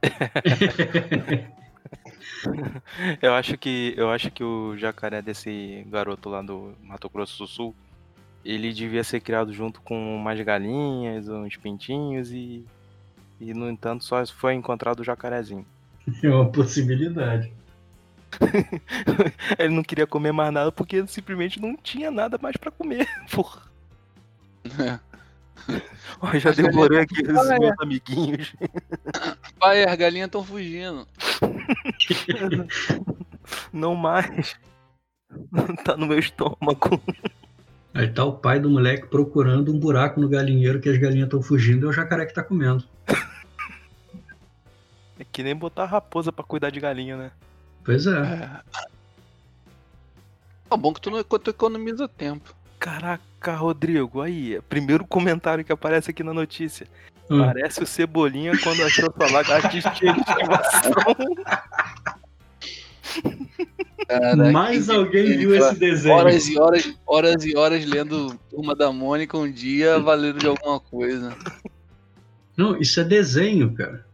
Eu 3.20 3.34
acho 3.34 3.56
que 3.56 3.94
eu 3.96 4.10
acho 4.10 4.30
que 4.30 4.42
o 4.42 4.76
jacaré 4.76 5.22
desse 5.22 5.84
garoto 5.88 6.28
lá 6.28 6.42
do 6.42 6.74
Mato 6.82 7.08
Grosso 7.08 7.38
do 7.38 7.46
Sul, 7.46 7.74
ele 8.44 8.72
devia 8.72 9.04
ser 9.04 9.20
criado 9.20 9.52
junto 9.52 9.80
com 9.80 10.16
umas 10.16 10.40
galinhas, 10.40 11.28
uns 11.28 11.56
pintinhos 11.56 12.30
e 12.30 12.64
e 13.40 13.52
no 13.52 13.68
entanto 13.68 14.04
só 14.04 14.24
foi 14.26 14.54
encontrado 14.54 15.00
o 15.00 15.04
jacarezinho. 15.04 15.66
É 16.22 16.28
uma 16.28 16.48
possibilidade. 16.48 17.52
Ele 19.58 19.74
não 19.74 19.82
queria 19.82 20.06
comer 20.06 20.32
mais 20.32 20.52
nada 20.52 20.70
porque 20.70 20.96
ele 20.96 21.08
simplesmente 21.08 21.60
não 21.60 21.76
tinha 21.76 22.10
nada 22.10 22.38
mais 22.40 22.56
pra 22.56 22.70
comer. 22.70 23.08
Porra. 23.30 23.62
Ó, 26.20 26.38
já 26.38 26.50
As 26.50 26.56
devorei 26.56 27.00
aqui 27.00 27.22
os 27.22 27.50
Ah, 27.50 27.56
é. 27.56 27.58
meus 27.58 27.74
amiguinhos. 27.80 28.54
Pai, 29.58 29.84
as 29.84 29.96
galinhas 29.96 30.26
estão 30.26 30.44
fugindo. 30.44 31.06
Não 33.72 33.94
mais. 33.94 34.56
tá 35.84 35.96
no 35.96 36.06
meu 36.06 36.18
estômago. 36.18 37.00
Aí 37.94 38.08
tá 38.08 38.24
o 38.24 38.32
pai 38.32 38.60
do 38.60 38.68
moleque 38.70 39.06
procurando 39.06 39.72
um 39.72 39.78
buraco 39.78 40.20
no 40.20 40.28
galinheiro 40.28 40.80
que 40.80 40.88
as 40.88 40.98
galinhas 40.98 41.26
estão 41.26 41.42
fugindo 41.42 41.84
e 41.84 41.86
é 41.86 41.88
o 41.88 41.92
jacaré 41.92 42.26
que 42.26 42.34
tá 42.34 42.42
comendo. 42.42 42.84
É 45.18 45.24
que 45.24 45.42
nem 45.42 45.56
botar 45.56 45.86
raposa 45.86 46.30
pra 46.30 46.44
cuidar 46.44 46.70
de 46.70 46.80
galinha, 46.80 47.16
né? 47.16 47.30
Pois 47.84 48.06
é. 48.06 48.18
É. 48.20 48.60
Tá 50.68 50.76
bom 50.76 50.92
que 50.92 51.00
tu, 51.00 51.10
não, 51.10 51.22
tu 51.22 51.50
economiza 51.50 52.08
tempo. 52.08 52.54
Caraca, 52.86 53.56
Rodrigo, 53.56 54.20
aí, 54.20 54.60
primeiro 54.68 55.04
comentário 55.04 55.64
que 55.64 55.72
aparece 55.72 56.12
aqui 56.12 56.22
na 56.22 56.32
notícia. 56.32 56.86
Hum. 57.28 57.40
Parece 57.40 57.82
o 57.82 57.86
Cebolinha 57.86 58.52
quando 58.62 58.80
achou 58.84 59.12
sua 59.12 59.28
lagartixa 59.28 59.90
de 59.90 60.06
estimação. 60.06 61.16
Caraca, 64.06 64.52
Mais 64.52 64.88
alguém 64.88 65.36
viu 65.36 65.52
esse 65.56 65.74
desenho. 65.74 66.14
Horas 66.14 66.46
e 66.46 66.56
horas, 66.60 66.94
horas 67.04 67.44
e 67.44 67.56
horas 67.56 67.84
lendo 67.84 68.38
Turma 68.48 68.72
da 68.72 68.92
Mônica 68.92 69.36
um 69.36 69.50
dia 69.50 69.98
valendo 69.98 70.38
de 70.38 70.46
alguma 70.46 70.78
coisa. 70.78 71.36
Não, 72.56 72.80
isso 72.80 73.00
é 73.00 73.04
desenho, 73.04 73.74
cara. 73.74 74.06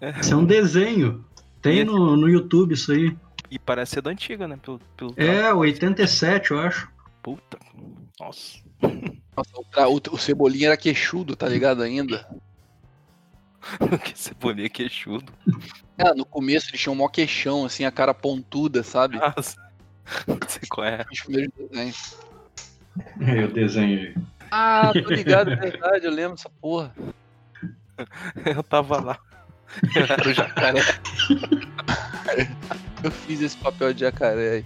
É. 0.00 0.18
Isso 0.18 0.32
é 0.32 0.36
um 0.38 0.44
desenho. 0.46 1.22
Tem 1.60 1.80
E- 1.80 1.84
no, 1.84 2.16
no 2.16 2.30
YouTube 2.30 2.72
isso 2.72 2.92
aí. 2.92 3.14
E 3.50 3.58
parece 3.58 3.92
ser 3.92 4.00
da 4.00 4.10
antiga, 4.10 4.48
né? 4.48 4.58
Pelo, 4.64 4.80
pelo 4.96 5.12
É, 5.18 5.52
87, 5.52 6.52
eu 6.52 6.58
acho. 6.60 6.90
Puta. 7.22 7.58
Nossa. 8.18 8.58
Nossa, 9.36 9.50
o, 9.56 9.64
tra- 9.64 9.88
o, 9.88 10.18
Cebolinha 10.18 10.68
era 10.68 10.76
queixudo, 10.76 11.36
tá 11.36 11.48
ligado 11.48 11.82
ainda? 11.82 12.28
que 14.04 14.18
Cebolinha 14.18 14.68
queixudo. 14.68 15.32
Cara, 15.96 16.14
no 16.14 16.24
começo 16.24 16.70
ele 16.70 16.78
tinha 16.78 16.92
um 16.92 16.96
mó 16.96 17.08
queixão, 17.08 17.64
assim, 17.64 17.84
a 17.84 17.92
cara 17.92 18.12
pontuda, 18.12 18.82
sabe? 18.82 19.18
Nossa. 19.18 19.56
Não 20.26 20.38
sei 20.48 20.62
qual 20.68 20.86
é. 20.86 21.06
Os 21.10 21.20
primeiros 21.20 21.52
desenhos. 21.56 22.16
É, 23.20 23.44
o 23.44 23.52
desenho 23.52 24.00
aí. 24.00 24.14
Ah, 24.50 24.92
tô 24.92 25.08
ligado, 25.10 25.52
é 25.52 25.56
verdade, 25.56 26.04
eu 26.04 26.10
lembro 26.10 26.36
dessa 26.36 26.50
porra. 26.50 26.92
Eu 28.44 28.62
tava 28.64 29.00
lá. 29.00 29.18
Eu 29.94 30.02
era 30.02 30.28
o 30.28 30.32
jacaré. 30.34 30.80
Eu 33.02 33.10
fiz 33.10 33.40
esse 33.40 33.56
papel 33.56 33.94
de 33.94 34.00
jacaré 34.00 34.50
aí. 34.56 34.64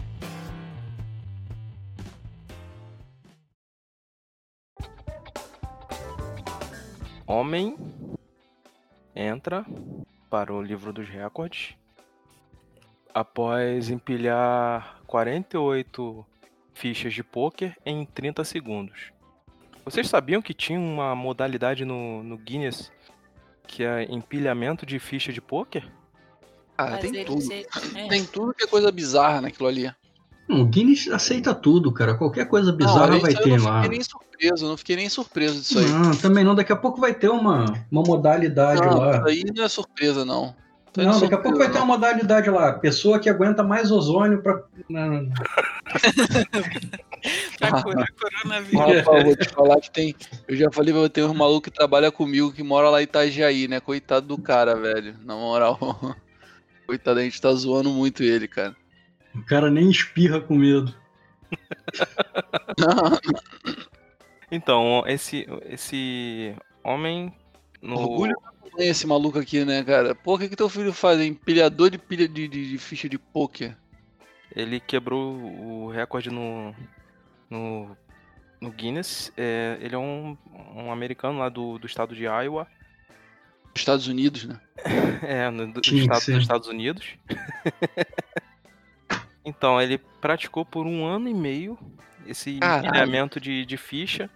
Homem 7.26 7.76
entra 9.14 9.64
para 10.30 10.52
o 10.52 10.62
livro 10.62 10.92
dos 10.92 11.08
recordes 11.08 11.74
após 13.14 13.88
empilhar 13.90 15.00
48 15.06 16.24
fichas 16.74 17.14
de 17.14 17.24
pôquer 17.24 17.76
em 17.84 18.04
30 18.04 18.44
segundos. 18.44 19.12
Vocês 19.84 20.08
sabiam 20.08 20.42
que 20.42 20.52
tinha 20.52 20.78
uma 20.78 21.14
modalidade 21.14 21.84
no, 21.84 22.22
no 22.22 22.36
Guinness 22.36 22.92
que 23.66 23.82
é 23.82 24.04
empilhamento 24.04 24.84
de 24.84 24.98
ficha 24.98 25.32
de 25.32 25.40
pôquer? 25.40 25.90
Ah, 26.78 26.90
Mas 26.90 27.00
tem 27.10 27.24
tudo. 27.24 27.52
ele- 27.52 27.66
é. 27.96 28.08
Tem 28.08 28.24
tudo 28.26 28.52
que 28.54 28.64
é 28.64 28.66
coisa 28.66 28.92
bizarra 28.92 29.40
naquilo 29.40 29.66
ali. 29.68 29.92
Não, 30.48 30.60
o 30.60 30.66
Guinness 30.66 31.08
aceita 31.08 31.54
tudo, 31.54 31.90
cara. 31.92 32.14
Qualquer 32.14 32.46
coisa 32.46 32.72
bizarra 32.72 33.08
não, 33.08 33.20
vai 33.20 33.32
isso 33.32 33.40
eu 33.40 33.44
ter 33.44 33.58
não 33.58 33.64
lá. 33.64 33.82
fiquei 33.82 33.98
nem 33.98 34.04
surpreso, 34.04 34.64
eu 34.64 34.68
não 34.68 34.76
fiquei 34.76 34.96
nem 34.96 35.08
surpreso 35.08 35.60
disso 35.60 35.78
aí. 35.78 35.86
Não, 35.86 36.10
também 36.16 36.44
não. 36.44 36.54
Daqui 36.54 36.72
a 36.72 36.76
pouco 36.76 37.00
vai 37.00 37.12
ter 37.12 37.28
uma, 37.28 37.64
uma 37.90 38.02
modalidade 38.02 38.80
Não, 38.80 38.98
lá. 38.98 39.16
isso 39.16 39.26
aí 39.26 39.44
não 39.54 39.64
é 39.64 39.68
surpresa, 39.68 40.24
não. 40.24 40.54
Tô 40.92 41.02
Não, 41.02 41.20
daqui 41.20 41.34
a 41.34 41.38
pouco 41.38 41.58
vai 41.58 41.66
ter 41.66 41.74
surpresa, 41.74 41.84
uma 41.84 41.94
modalidade 41.94 42.48
lá. 42.48 42.72
Pessoa 42.74 43.18
que 43.18 43.28
aguenta 43.28 43.62
mais 43.62 43.90
ozônio 43.90 44.40
pra. 44.40 44.62
Não, 44.88 45.28
Pra 47.58 47.82
curar 47.82 47.96
não. 47.96 48.06
coronavírus. 48.16 48.96
Rapaz, 48.98 49.18
eu 49.18 49.24
vou 49.24 49.36
te 49.36 49.48
falar 49.48 49.80
que 49.80 49.90
tem. 49.90 50.14
Eu 50.46 50.56
já 50.56 50.70
falei, 50.70 50.92
vai 50.94 51.08
ter 51.08 51.24
um 51.24 51.34
maluco 51.34 51.62
que 51.62 51.70
trabalha 51.70 52.12
comigo 52.12 52.52
que 52.52 52.62
mora 52.62 52.88
lá 52.88 53.00
em 53.00 53.04
Itajaí, 53.04 53.66
né? 53.68 53.80
Coitado 53.80 54.26
do 54.26 54.38
cara, 54.38 54.76
velho. 54.76 55.16
Na 55.24 55.34
moral. 55.34 55.78
Coitado, 56.86 57.18
a 57.18 57.22
gente 57.22 57.40
tá 57.40 57.52
zoando 57.52 57.90
muito 57.90 58.22
ele, 58.22 58.46
cara. 58.46 58.76
O 59.36 59.42
cara 59.44 59.70
nem 59.70 59.90
espirra 59.90 60.40
com 60.40 60.54
medo. 60.56 60.94
Então, 64.50 65.02
esse, 65.06 65.46
esse 65.64 66.54
homem 66.84 67.32
no 67.82 67.98
Orgulho 67.98 68.36
mãe 68.72 68.88
esse 68.88 69.06
maluco 69.06 69.38
aqui, 69.38 69.64
né, 69.64 69.82
cara? 69.82 70.14
Pô, 70.14 70.34
o 70.34 70.38
que, 70.38 70.48
que 70.48 70.56
teu 70.56 70.68
filho 70.68 70.92
faz? 70.92 71.18
É 71.18 71.24
empilhador 71.24 71.90
de 71.90 71.98
pilha 71.98 72.28
de, 72.28 72.46
de- 72.46 72.70
de 72.70 72.78
ficha 72.78 73.08
de 73.08 73.18
pôquer. 73.18 73.76
Ele 74.54 74.78
quebrou 74.78 75.34
o 75.34 75.90
recorde 75.90 76.30
no, 76.30 76.74
no, 77.50 77.96
no 78.60 78.70
Guinness. 78.70 79.32
É, 79.36 79.78
ele 79.80 79.94
é 79.94 79.98
um, 79.98 80.36
um 80.74 80.92
americano 80.92 81.38
lá 81.38 81.48
do, 81.48 81.78
do 81.78 81.86
estado 81.86 82.14
de 82.14 82.24
Iowa. 82.24 82.66
Estados 83.74 84.06
Unidos, 84.06 84.44
né? 84.44 84.60
É, 85.22 85.50
no, 85.50 85.72
do 85.72 85.80
estado 85.80 86.24
dos 86.26 86.42
Estados 86.42 86.68
Unidos. 86.68 87.06
então, 89.46 89.80
ele 89.80 89.98
praticou 90.20 90.64
por 90.64 90.86
um 90.86 91.06
ano 91.06 91.28
e 91.28 91.34
meio 91.34 91.78
esse 92.26 92.58
empilhamento 92.80 93.40
de, 93.40 93.64
de 93.64 93.76
ficha, 93.76 94.28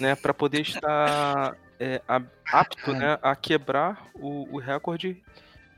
né, 0.00 0.14
para 0.16 0.34
poder 0.34 0.60
estar 0.60 1.56
é, 1.78 2.02
apto, 2.50 2.92
né, 2.92 3.18
a 3.22 3.34
quebrar 3.36 4.08
o, 4.14 4.56
o 4.56 4.58
recorde 4.58 5.22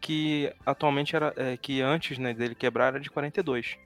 que 0.00 0.52
atualmente 0.66 1.14
era, 1.14 1.32
é, 1.36 1.56
que 1.56 1.80
antes, 1.80 2.18
né, 2.18 2.34
dele 2.34 2.54
quebrar 2.54 2.88
era 2.88 3.00
de 3.00 3.10
42. 3.10 3.76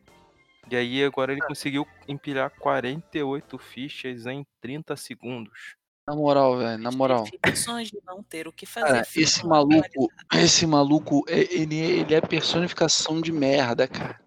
E 0.71 0.77
aí 0.77 1.05
agora 1.05 1.33
ele 1.33 1.41
conseguiu 1.41 1.87
empilhar 2.07 2.51
48 2.59 3.59
fichas 3.59 4.27
em 4.27 4.47
30 4.61 4.97
segundos. 4.97 5.77
Na 6.07 6.15
moral, 6.15 6.57
velho, 6.59 6.79
na 6.79 6.91
moral. 6.91 7.25
De 7.25 7.39
não 8.07 8.23
ter 8.23 8.49
o 8.49 8.53
que 8.53 8.65
fazer. 8.65 8.87
Cara, 8.87 9.07
esse 9.15 9.47
maluco, 9.47 10.09
esse 10.35 10.67
maluco, 10.67 11.25
é- 11.29 11.55
ele, 11.55 11.81
é- 11.81 11.91
ele 12.01 12.15
é 12.15 12.21
personificação 12.21 13.21
de 13.21 13.31
merda, 13.31 13.87
cara. 13.87 14.19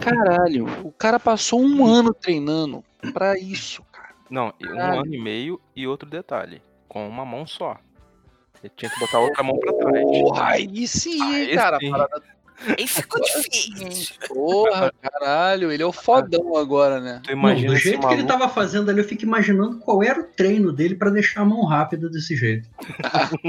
Caralho, 0.00 0.66
o 0.86 0.92
cara 0.92 1.18
passou 1.18 1.60
um 1.60 1.86
ano 1.86 2.12
treinando 2.12 2.84
pra 3.12 3.38
isso, 3.38 3.82
cara. 3.92 4.14
Não, 4.30 4.52
e 4.60 4.66
um 4.66 4.76
Caralho. 4.76 5.00
ano 5.00 5.14
e 5.14 5.20
meio 5.20 5.60
e 5.74 5.86
outro 5.86 6.08
detalhe, 6.08 6.62
com 6.88 7.06
uma 7.08 7.24
mão 7.24 7.46
só. 7.46 7.76
Ele 8.62 8.72
tinha 8.76 8.90
que 8.90 9.00
botar 9.00 9.18
outra 9.18 9.42
mão 9.42 9.58
pra 9.58 9.72
trás. 9.72 10.02
Porra, 10.02 10.46
aí 10.46 10.86
sim, 10.86 11.54
cara. 11.54 11.78
sim. 11.80 11.90
Parada... 11.90 12.22
Aí 12.78 12.86
ficou 12.86 13.20
difícil. 13.20 14.14
Porra, 14.28 14.92
caralho, 15.02 15.72
ele 15.72 15.82
é 15.82 15.86
o 15.86 15.92
fodão 15.92 16.56
agora, 16.56 17.00
né? 17.00 17.20
Tu 17.24 17.28
Não, 17.30 17.38
imagina 17.38 17.68
do 17.68 17.74
esse 17.74 17.84
jeito 17.84 18.00
que 18.00 18.06
ele 18.14 18.22
maluco. 18.22 18.38
tava 18.38 18.48
fazendo 18.48 18.90
ali, 18.90 19.00
eu 19.00 19.04
fico 19.04 19.24
imaginando 19.24 19.78
qual 19.78 20.02
era 20.02 20.20
o 20.20 20.24
treino 20.24 20.72
dele 20.72 20.94
pra 20.94 21.10
deixar 21.10 21.40
a 21.40 21.44
mão 21.44 21.64
rápida 21.64 22.08
desse 22.08 22.36
jeito. 22.36 22.68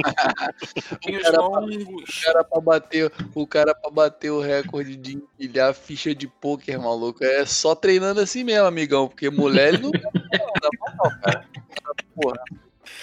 Os 1.09 1.21
cara- 1.23 1.41
longos. 1.41 1.83
O 1.83 2.23
cara 2.25 2.43
pra 2.43 2.61
bater, 2.61 3.11
o 3.35 3.47
cara 3.47 3.75
pra 3.75 3.91
bater 3.91 4.31
o 4.31 4.41
recorde 4.41 4.95
de 4.95 5.15
empilhar 5.17 5.73
ficha 5.73 6.13
de 6.15 6.27
pôquer, 6.27 6.77
maluco. 6.79 7.23
É 7.23 7.45
só 7.45 7.75
treinando 7.75 8.19
assim 8.19 8.43
mesmo, 8.43 8.65
amigão. 8.65 9.07
Porque 9.07 9.29
mulher 9.29 9.69
ele 9.75 9.83
não 9.83 9.91
não 9.91 10.01
dá 10.61 10.69
moral, 10.79 11.19
cara. 11.21 11.45
Porra. 12.15 12.37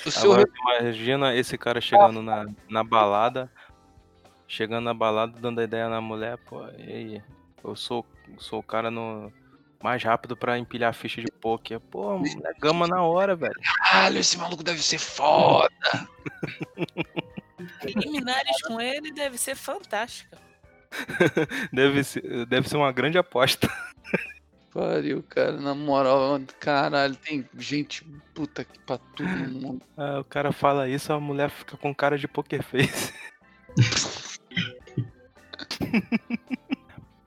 O 0.07 0.21
Agora, 0.21 0.45
imagina 0.83 1.35
esse 1.35 1.57
cara 1.59 1.81
chegando 1.81 2.23
na, 2.23 2.47
na 2.69 2.83
balada, 2.85 3.51
chegando 4.51 4.85
na 4.85 4.93
balada, 4.93 5.39
dando 5.41 5.61
a 5.61 5.65
ideia 5.65 5.89
na 5.89 6.01
mulher, 6.01 6.37
pô, 6.39 6.61
e 6.77 6.93
aí? 6.93 7.23
Eu 7.63 7.77
sou, 7.77 8.05
sou 8.37 8.59
o 8.59 8.63
cara 8.63 8.91
no 8.91 9.33
mais 9.81 10.03
rápido 10.03 10.37
pra 10.37 10.59
empilhar 10.59 10.93
ficha 10.93 11.23
de 11.23 11.31
poker. 11.31 11.79
Pô, 11.79 12.19
mulher 12.19 12.55
gama 12.61 12.87
na 12.87 13.03
hora, 13.03 13.37
velho. 13.37 13.55
caralho, 13.79 14.19
esse 14.19 14.37
maluco 14.37 14.65
deve 14.65 14.83
ser 14.83 14.99
foda. 14.99 15.71
Preliminares 17.81 18.61
com 18.63 18.81
ele 18.81 19.13
deve 19.13 19.39
ser 19.39 19.55
fantástica. 19.55 20.37
Deve 21.73 22.03
ser, 22.03 22.47
deve 22.47 22.69
ser 22.69 22.77
uma 22.77 22.91
grande 22.91 23.17
aposta. 23.17 23.73
Pariu, 24.75 25.23
cara, 25.23 25.53
na 25.53 25.73
moral, 25.73 26.41
caralho, 26.59 27.15
tem 27.15 27.49
gente 27.57 28.05
puta 28.35 28.65
que 28.65 28.77
pra 28.81 28.99
todo 28.99 29.29
mundo. 29.29 29.81
Ah, 29.97 30.19
o 30.19 30.25
cara 30.25 30.51
fala 30.51 30.89
isso, 30.89 31.13
a 31.13 31.21
mulher 31.21 31.49
fica 31.49 31.77
com 31.77 31.95
cara 31.95 32.19
de 32.19 32.27
poker 32.27 32.61
face. 32.65 33.15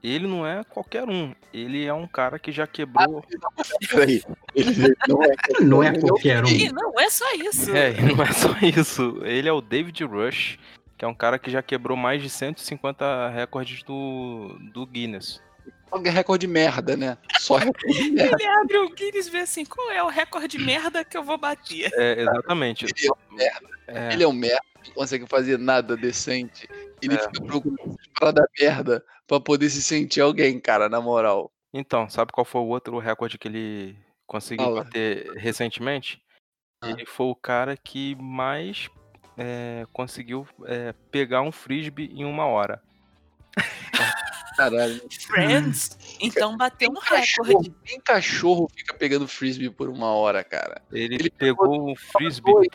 Ele 0.04 0.28
não 0.28 0.46
é 0.46 0.62
qualquer 0.66 1.08
um. 1.08 1.34
Ele 1.54 1.86
é 1.86 1.94
um 1.94 2.06
cara 2.06 2.38
que 2.38 2.52
já 2.52 2.68
quebrou. 2.68 3.24
Peraí, 3.90 4.22
ele 4.54 4.94
não 5.08 5.24
é. 5.24 5.36
Não 5.62 5.82
é 5.82 5.98
qualquer 5.98 6.44
um. 6.44 6.48
E 6.48 6.70
não 6.74 7.00
é 7.00 7.10
só 7.10 7.34
isso. 7.36 7.74
É, 7.74 7.94
não 8.02 8.22
é 8.22 8.32
só 8.34 8.54
isso. 8.62 9.22
Ele 9.24 9.48
é 9.48 9.54
o 9.54 9.62
David 9.62 10.04
Rush, 10.04 10.60
que 10.98 11.06
é 11.06 11.08
um 11.08 11.16
cara 11.16 11.40
que 11.40 11.50
já 11.50 11.64
quebrou 11.64 11.96
mais 11.96 12.22
de 12.22 12.30
150 12.30 13.30
recordes 13.30 13.82
do, 13.84 14.58
do 14.74 14.86
Guinness. 14.86 15.42
Recorde 16.02 16.48
de 16.48 16.52
merda, 16.52 16.96
né? 16.98 17.18
Só 17.40 17.58
recorde 17.58 17.94
de 17.94 18.12
merda. 18.12 18.36
Ele 18.40 18.48
abre 18.48 18.78
o 18.78 18.90
Guinness 18.90 19.28
e 19.28 19.30
vê 19.32 19.40
assim, 19.40 19.66
qual 19.66 19.92
é 19.92 20.02
o 20.04 20.08
recorde 20.08 20.58
de 20.58 20.64
merda 20.64 21.04
que 21.04 21.18
eu 21.18 21.24
vou 21.24 21.38
bater? 21.38 21.92
É, 21.94 22.22
exatamente. 22.22 22.86
Ele 22.86 23.08
é 23.08 23.12
um 23.12 23.36
merda. 23.36 23.70
É, 23.88 24.14
Ele 24.14 24.24
é 24.24 24.28
um 24.28 24.34
merda, 24.34 24.64
não 24.88 24.94
consegue 24.94 25.28
fazer 25.28 25.58
nada 25.60 25.96
decente. 25.98 26.68
Ele 27.02 27.16
É. 27.16 27.20
fica 27.20 27.44
procurando 27.46 27.98
parada 28.20 28.48
merda 28.60 29.06
pra 29.28 29.40
poder 29.40 29.70
se 29.70 29.82
sentir 29.82 30.22
alguém, 30.22 30.60
cara, 30.60 30.88
na 30.90 31.02
moral. 31.02 31.52
Então, 31.74 32.10
sabe 32.10 32.32
qual 32.32 32.46
foi 32.46 32.62
o 32.62 32.68
outro 32.68 32.98
recorde 33.00 33.38
que 33.38 33.48
ele 33.48 33.98
conseguiu 34.26 34.66
Fala. 34.66 34.84
bater 34.84 35.32
recentemente? 35.36 36.22
Ah. 36.82 36.90
Ele 36.90 37.06
foi 37.06 37.26
o 37.28 37.36
cara 37.36 37.76
que 37.76 38.16
mais 38.16 38.90
é, 39.38 39.86
conseguiu 39.92 40.48
é, 40.66 40.94
pegar 41.12 41.42
um 41.42 41.52
frisbee 41.52 42.12
em 42.14 42.24
uma 42.26 42.46
hora. 42.46 42.82
Caralho. 44.56 45.02
Friends, 45.28 45.98
então 46.20 46.56
bateu 46.58 46.90
um 46.92 46.96
Cachorro, 46.96 47.48
recorde. 47.48 47.74
nem 47.86 48.00
cachorro 48.00 48.70
fica 48.76 48.94
pegando 48.94 49.28
frisbee 49.28 49.70
por 49.70 49.90
uma 49.90 50.08
hora, 50.08 50.44
cara. 50.44 50.82
Ele, 50.92 51.16
Ele 51.16 51.30
pegou 51.30 51.92
um 51.92 51.96
frisbee. 51.96 52.52
dois. 52.52 52.68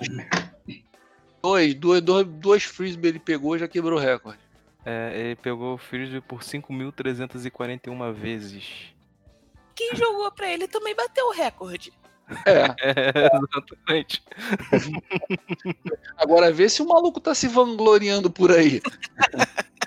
Dois, 1.41 1.75
dois, 1.75 2.03
dois, 2.03 2.27
dois 2.27 2.65
frisbee 2.65 3.09
ele 3.09 3.19
pegou 3.21 3.55
e 3.57 3.61
já 3.61 3.69
quebrou 3.69 3.99
o 3.99 4.03
recorde. 4.03 4.41
É, 4.85 5.13
ele 5.15 5.37
pegou 5.37 5.75
o 5.75 5.79
frisbee 5.79 6.21
por 6.21 6.41
5.341 6.43 8.13
vezes. 8.13 8.65
Quem 9.75 9.95
jogou 9.95 10.31
pra 10.33 10.51
ele 10.53 10.67
também 10.67 10.95
bateu 10.97 11.27
o 11.27 11.33
recorde. 11.33 11.93
É. 12.45 12.69
É, 12.83 13.31
exatamente. 13.37 14.23
Agora 16.17 16.53
vê 16.53 16.69
se 16.69 16.83
o 16.83 16.89
maluco 16.89 17.21
tá 17.21 17.35
se 17.35 17.49
vangloriando 17.49 18.31
por 18.31 18.51
aí. 18.51 18.83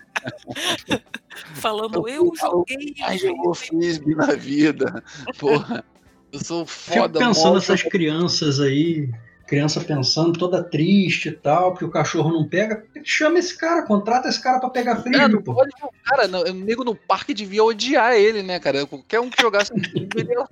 Falando, 1.56 2.08
Eu- 2.08 2.26
eu 2.26 2.32
joguei. 2.40 2.96
Ai, 3.04 3.18
jogou 3.18 3.54
frisbee 3.54 4.16
na 4.16 4.34
vida. 4.36 5.04
Porra. 5.40 5.84
Eu 6.32 6.40
sou 6.40 6.66
Fico 6.66 6.98
foda, 7.00 7.20
pensando 7.20 7.50
mó 7.50 7.56
nessas 7.56 7.84
crianças 7.84 8.60
aí, 8.62 9.10
criança 9.46 9.82
pensando, 9.82 10.40
toda 10.40 10.64
triste 10.64 11.28
e 11.28 11.32
tal, 11.34 11.72
porque 11.72 11.84
o 11.84 11.90
cachorro 11.92 12.32
não 12.32 12.48
pega. 12.48 12.86
Chama 13.04 13.38
esse 13.40 13.58
cara, 13.58 13.82
contrata 13.84 14.30
esse 14.30 14.42
cara 14.42 14.58
pra 14.60 14.70
pegar 14.70 14.94
É, 15.00 15.02
frisbee, 15.02 15.28
não 15.28 15.42
pô. 15.42 15.54
pode, 15.56 15.72
cara, 16.06 16.28
não, 16.30 16.42
o 16.44 16.54
nego 16.54 16.86
no 16.86 16.96
parque 16.96 17.34
devia 17.34 17.64
odiar 17.64 18.14
ele, 18.14 18.42
né, 18.42 18.60
cara? 18.62 18.86
Qualquer 18.88 19.20
um 19.20 19.30
que 19.30 19.42
jogasse 19.42 19.74
frisbee, 19.74 20.22
ele 20.22 20.32
ia 20.32 20.48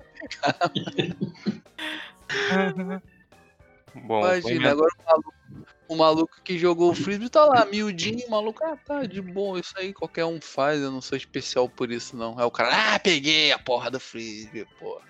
Bom, 3.96 4.22
foi 4.22 4.40
Imagina, 4.40 4.72
agora 4.72 4.92
o 5.00 5.04
maluco, 5.10 5.34
o 5.90 5.96
maluco 5.96 6.40
que 6.44 6.58
jogou 6.58 6.92
o 6.92 6.96
frisbee 6.96 7.30
tá 7.30 7.44
lá, 7.44 7.66
miudinho, 7.66 8.24
o 8.28 8.32
maluco, 8.32 8.64
ah, 8.64 8.78
tá, 8.78 9.06
de 9.06 9.20
bom, 9.20 9.58
isso 9.58 9.74
aí 9.76 9.92
qualquer 9.92 10.24
um 10.24 10.40
faz, 10.40 10.80
eu 10.80 10.92
não 10.92 11.02
sou 11.02 11.18
especial 11.18 11.68
por 11.68 11.92
isso, 11.92 12.16
não. 12.16 12.38
Aí 12.38 12.46
o 12.46 12.52
cara, 12.52 12.94
ah, 12.94 13.00
peguei 13.00 13.52
a 13.52 13.58
porra 13.58 13.90
do 13.90 14.00
frisbee, 14.00 14.68
porra. 14.80 15.02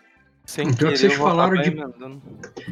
sem 0.45 0.73
querer, 0.73 0.97
vocês 0.97 1.13
falaram 1.15 1.61
de-. 1.61 1.75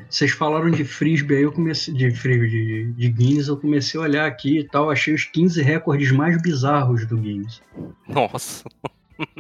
Vocês 0.09 0.31
falaram 0.31 0.71
de 0.71 0.85
frisbee 0.85 1.35
aí, 1.35 1.43
eu 1.43 1.51
comecei. 1.51 1.93
De 1.93 2.09
frisbee, 2.09 2.49
de, 2.49 2.93
de 2.93 3.09
Guinness, 3.09 3.49
eu 3.49 3.57
comecei 3.57 3.99
a 3.99 4.03
olhar 4.03 4.25
aqui 4.25 4.59
e 4.59 4.63
tal, 4.63 4.89
achei 4.89 5.13
os 5.13 5.25
15 5.25 5.61
recordes 5.61 6.09
mais 6.09 6.41
bizarros 6.41 7.05
do 7.05 7.17
Guinness. 7.17 7.61
Nossa. 8.07 8.63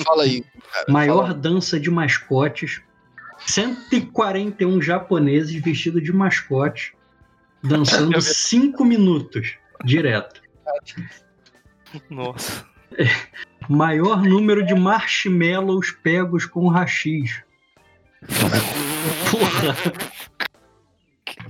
Fala 0.03 0.23
aí, 0.23 0.43
cara. 0.73 0.85
Maior 0.89 1.27
fala. 1.27 1.33
dança 1.33 1.79
de 1.79 1.89
mascotes. 1.89 2.81
141 3.45 4.81
japoneses 4.81 5.53
vestidos 5.61 6.03
de 6.03 6.11
mascote 6.11 6.96
dançando 7.63 8.19
5 8.21 8.83
minutos 8.85 9.55
direto. 9.83 10.41
Nossa. 12.09 12.65
Maior 13.69 14.23
número 14.23 14.65
de 14.65 14.73
marshmallows 14.73 15.91
pegos 15.91 16.45
com 16.45 16.67
rachis. 16.67 17.41
Porra. 19.31 19.75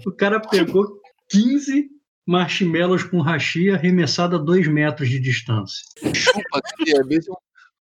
O 0.05 0.11
cara 0.11 0.39
pegou 0.39 0.99
15 1.29 1.89
marshmallows 2.25 3.03
com 3.03 3.21
rachi 3.21 3.69
arremessado 3.69 4.35
a 4.35 4.39
2 4.39 4.67
metros 4.67 5.09
de 5.09 5.19
distância. 5.19 5.85
Chupa, 6.13 6.61
que 6.77 6.95
é 6.95 7.03
mesmo. 7.03 7.37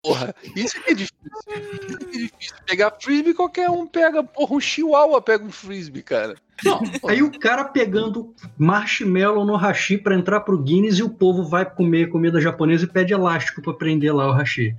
Porra, 0.02 0.34
isso 0.56 0.82
que 0.82 0.92
é 0.92 0.94
difícil. 0.96 1.22
Isso 1.28 1.98
que 2.00 2.18
é 2.18 2.20
difícil. 2.20 2.56
Pegar 2.66 2.92
frisbee, 3.00 3.34
qualquer 3.34 3.70
um 3.70 3.86
pega. 3.86 4.24
Porra, 4.24 4.56
um 4.56 4.60
chihuahua 4.60 5.22
pega 5.22 5.44
um 5.44 5.52
frisbee, 5.52 6.02
cara. 6.02 6.36
Não, 6.64 6.82
aí 7.08 7.22
o 7.22 7.40
cara 7.40 7.66
pegando 7.66 8.34
marshmallow 8.58 9.46
no 9.46 9.56
hashi 9.56 9.98
pra 9.98 10.16
entrar 10.16 10.42
pro 10.42 10.62
Guinness 10.62 10.98
e 10.98 11.04
o 11.04 11.10
povo 11.10 11.44
vai 11.44 11.66
comer 11.70 12.10
comida 12.10 12.40
japonesa 12.40 12.86
e 12.86 12.88
pede 12.88 13.14
elástico 13.14 13.62
pra 13.62 13.74
prender 13.74 14.14
lá 14.16 14.28
o 14.28 14.32
hashi. 14.32 14.76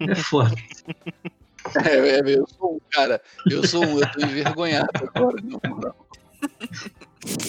É 0.00 0.14
foda. 0.14 0.54
É, 1.82 2.18
é, 2.18 2.20
eu 2.20 2.46
sou 2.46 2.74
um 2.74 2.80
cara. 2.90 3.22
Eu 3.50 3.66
sou 3.66 3.82
um, 3.82 3.98
eu 3.98 4.12
tô 4.12 4.20
envergonhado 4.20 4.90
agora, 5.14 5.38
na 5.42 5.70
moral. 5.70 5.96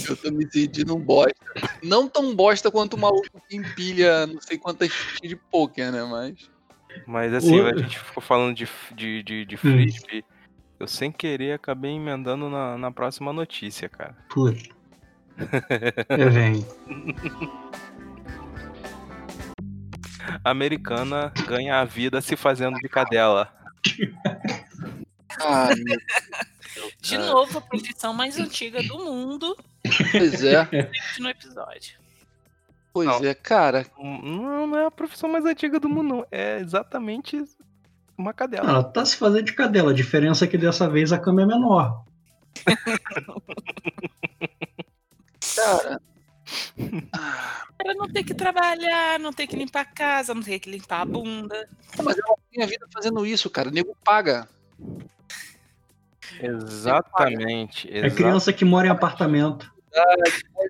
Eu 0.07 0.15
tô 0.15 0.31
me 0.31 0.49
sentindo 0.49 0.95
um 0.95 0.99
bosta. 1.01 1.35
Não 1.83 2.07
tão 2.07 2.33
bosta 2.33 2.71
quanto 2.71 2.93
o 2.93 2.97
maluco 2.97 3.41
que 3.49 3.57
empilha 3.57 4.25
não 4.25 4.39
sei 4.39 4.57
quantas 4.57 4.89
de 5.21 5.35
poker, 5.35 5.91
né? 5.91 6.03
Mas. 6.03 6.49
Mas 7.05 7.33
assim, 7.33 7.59
O- 7.59 7.67
a 7.67 7.75
gente 7.77 7.97
ficou 7.99 8.21
falando 8.21 8.55
de, 8.55 8.67
de, 8.93 9.23
de, 9.23 9.45
de 9.45 9.57
frisbee. 9.57 10.23
Eu 10.79 10.87
sem 10.87 11.11
querer 11.11 11.53
acabei 11.53 11.91
emendando 11.91 12.49
na, 12.49 12.77
na 12.77 12.91
próxima 12.91 13.31
notícia, 13.31 13.87
cara. 13.89 14.15
Puta. 14.29 14.75
É, 16.09 16.29
vem. 16.29 16.65
A 20.43 20.51
americana 20.51 21.31
ganha 21.47 21.79
a 21.79 21.85
vida 21.85 22.21
se 22.21 22.35
fazendo 22.35 22.77
de 22.79 22.87
cadela. 22.89 23.53
Ah, 25.41 25.69
meu 25.75 25.97
De 27.01 27.17
novo, 27.17 27.57
a 27.57 27.61
profissão 27.61 28.13
mais 28.13 28.37
antiga 28.39 28.81
do 28.83 28.97
mundo 28.97 29.55
Pois 30.11 30.43
é, 30.43 30.67
no 31.19 31.29
episódio. 31.29 31.97
Pois 32.95 33.09
Não. 33.09 33.25
é, 33.25 33.33
cara. 33.33 33.85
Não, 33.99 34.67
não 34.67 34.77
é 34.77 34.85
a 34.85 34.91
profissão 34.91 35.29
mais 35.29 35.43
antiga 35.43 35.81
do 35.81 35.89
mundo, 35.89 36.15
não. 36.15 36.25
É 36.31 36.61
exatamente 36.61 37.43
uma 38.17 38.33
cadela. 38.33 38.69
Ela 38.69 38.83
tá 38.85 39.05
se 39.05 39.17
fazendo 39.17 39.43
de 39.43 39.51
cadela. 39.51 39.91
A 39.91 39.93
diferença 39.93 40.45
é 40.45 40.47
que 40.47 40.57
dessa 40.57 40.89
vez 40.89 41.11
a 41.11 41.19
cama 41.19 41.41
é 41.41 41.45
menor. 41.45 42.05
Cara. 45.57 46.01
Para 47.77 47.93
não 47.95 48.07
ter 48.07 48.23
que 48.23 48.33
trabalhar, 48.33 49.19
não 49.19 49.33
ter 49.33 49.45
que 49.45 49.57
limpar 49.57 49.81
a 49.81 49.85
casa, 49.85 50.33
não 50.33 50.41
ter 50.41 50.57
que 50.59 50.71
limpar 50.71 51.01
a 51.01 51.05
bunda. 51.05 51.67
mas 52.01 52.17
ela 52.17 52.37
tem 52.49 52.63
a 52.63 52.67
vida 52.67 52.87
fazendo 52.93 53.25
isso, 53.25 53.49
cara. 53.49 53.67
O 53.67 53.73
nego 53.73 53.93
paga. 54.05 54.47
Exatamente. 56.39 57.91
É 57.91 58.09
criança 58.09 58.53
que 58.53 58.63
mora 58.63 58.87
em 58.87 58.91
apartamento. 58.91 59.69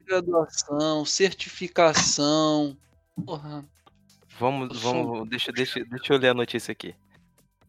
Graduação, 0.05 1.05
certificação. 1.05 2.77
Porra. 3.25 3.65
Vamos, 4.37 4.81
vamos, 4.81 5.29
deixa, 5.29 5.51
deixa, 5.51 5.83
deixa 5.85 6.13
eu 6.13 6.17
ler 6.17 6.29
a 6.29 6.33
notícia 6.33 6.71
aqui. 6.71 6.93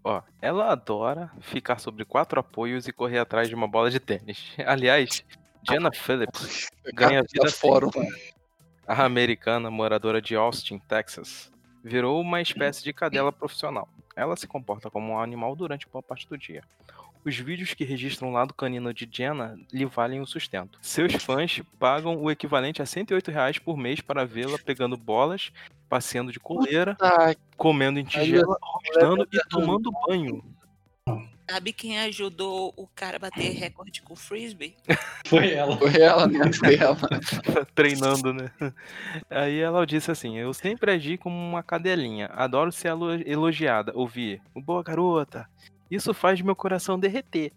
Ó, 0.03 0.23
ela 0.41 0.71
adora 0.71 1.31
ficar 1.41 1.79
sobre 1.79 2.05
quatro 2.05 2.39
apoios 2.39 2.87
e 2.87 2.93
correr 2.93 3.19
atrás 3.19 3.49
de 3.49 3.55
uma 3.55 3.67
bola 3.67 3.91
de 3.91 3.99
tênis. 3.99 4.39
Aliás, 4.67 5.25
Jenna 5.69 5.91
Phillips 5.93 6.69
ganha 6.95 7.23
vida 7.23 7.47
tá 7.47 7.51
fórum. 7.51 7.89
assim. 7.89 8.33
A 8.87 9.05
americana, 9.05 9.69
moradora 9.71 10.23
de 10.23 10.37
Austin, 10.37 10.79
Texas, 10.79 11.51
virou 11.83 12.21
uma 12.21 12.41
espécie 12.41 12.85
de 12.85 12.93
cadela 12.93 13.33
profissional. 13.33 13.89
Ela 14.15 14.37
se 14.37 14.47
comporta 14.47 14.89
como 14.91 15.13
um 15.13 15.19
animal 15.21 15.57
durante 15.57 15.89
boa 15.89 16.03
parte 16.03 16.29
do 16.29 16.39
dia. 16.39 16.63
Os 17.27 17.37
vídeos 17.37 17.75
que 17.75 17.83
registram 17.83 18.29
o 18.29 18.33
lado 18.33 18.55
canino 18.55 18.95
de 18.95 19.09
Jenna 19.11 19.59
lhe 19.73 19.85
valem 19.85 20.21
o 20.21 20.27
sustento. 20.27 20.79
Seus 20.81 21.13
fãs 21.15 21.61
pagam 21.77 22.17
o 22.23 22.31
equivalente 22.31 22.81
a 22.81 22.87
108 22.87 23.33
reais 23.33 23.59
por 23.59 23.77
mês 23.77 24.01
para 24.01 24.25
vê-la 24.25 24.57
pegando 24.65 24.97
bolas, 24.97 25.51
passeando 25.89 26.31
de 26.31 26.39
coleira, 26.39 26.95
Tá, 26.95 27.35
comendo 27.57 27.99
em 27.99 28.05
tigela, 28.05 28.57
rostando 28.63 29.27
e 29.33 29.39
tomando 29.49 29.91
banho. 30.07 30.41
Sabe 31.51 31.73
quem 31.73 31.99
ajudou 32.01 32.73
o 32.77 32.87
cara 32.89 33.17
a 33.17 33.21
bater 33.21 33.51
recorde 33.53 34.03
com 34.03 34.15
frisbee? 34.15 34.77
Foi 35.27 35.51
ela. 35.53 35.77
foi 35.77 36.01
ela, 36.01 36.27
né? 36.29 36.39
Foi 36.55 36.75
ela. 36.77 36.97
treinando, 37.75 38.33
né? 38.33 38.51
Aí 39.29 39.59
ela 39.59 39.85
disse 39.85 40.11
assim: 40.13 40.37
Eu 40.39 40.55
sempre 40.55 40.93
agi 40.93 41.17
como 41.19 41.37
uma 41.37 41.63
cadelinha, 41.65 42.27
adoro 42.33 42.71
ser 42.71 42.89
elo- 42.89 43.13
elogiada, 43.29 43.91
ouvir, 43.97 44.41
boa 44.55 44.83
garota, 44.85 45.49
isso 45.91 46.13
faz 46.15 46.41
meu 46.41 46.57
coração 46.57 46.99
derreter. 46.99 47.53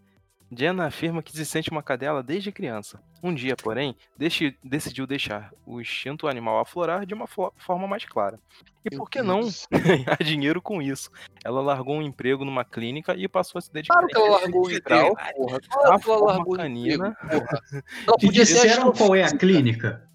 Jenna 0.52 0.88
afirma 0.88 1.22
que 1.22 1.32
se 1.32 1.46
sente 1.46 1.70
uma 1.70 1.84
cadela 1.84 2.24
desde 2.24 2.52
criança. 2.52 3.00
Um 3.22 3.36
dia, 3.36 3.56
porém, 3.56 3.96
deci- 4.18 4.58
decidiu 4.64 5.06
deixar 5.06 5.52
o 5.64 5.80
instinto 5.80 6.28
animal 6.28 6.60
aflorar 6.60 7.06
de 7.06 7.14
uma 7.14 7.28
fo- 7.28 7.54
forma 7.56 7.88
mais 7.88 8.04
clara. 8.06 8.40
E 8.84 8.96
por 8.96 9.08
que 9.12 9.22
não 9.22 9.42
ganhar 9.72 10.18
dinheiro 10.24 10.60
com 10.60 10.82
isso? 10.82 11.12
Ela 11.46 11.62
largou 11.62 11.98
um 11.98 12.02
emprego 12.02 12.44
numa 12.44 12.66
clínica 12.66 13.14
e 13.16 13.28
passou 13.28 13.60
a 13.60 13.62
se 13.62 13.72
dedicar 13.72 13.94
Claro 13.94 14.08
que 14.08 14.18
ela 14.18 14.30
largou 14.40 14.72
emprego, 14.72 15.16
porra. 15.36 15.58
a 15.58 15.62
Claro 15.62 15.62
que 15.62 15.78
ela 15.78 16.00
forma 16.00 16.26
largou 16.26 16.54
o 16.56 16.58
canina. 16.58 17.16
emprego, 17.24 17.46
porra. 17.46 17.62
Te 18.18 18.26
podia 18.26 18.46
ser 18.48 18.54
disseram 18.56 18.92
qual 18.92 19.16
é 19.16 19.24
a 19.26 19.38
clínica? 19.38 20.10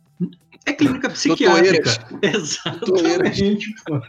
É 0.67 0.73
clínica 0.73 1.09
Doutoreiras. 1.11 1.99
psiquiátrica. 1.99 2.19
Exatamente. 2.27 3.73
pô. 3.85 4.01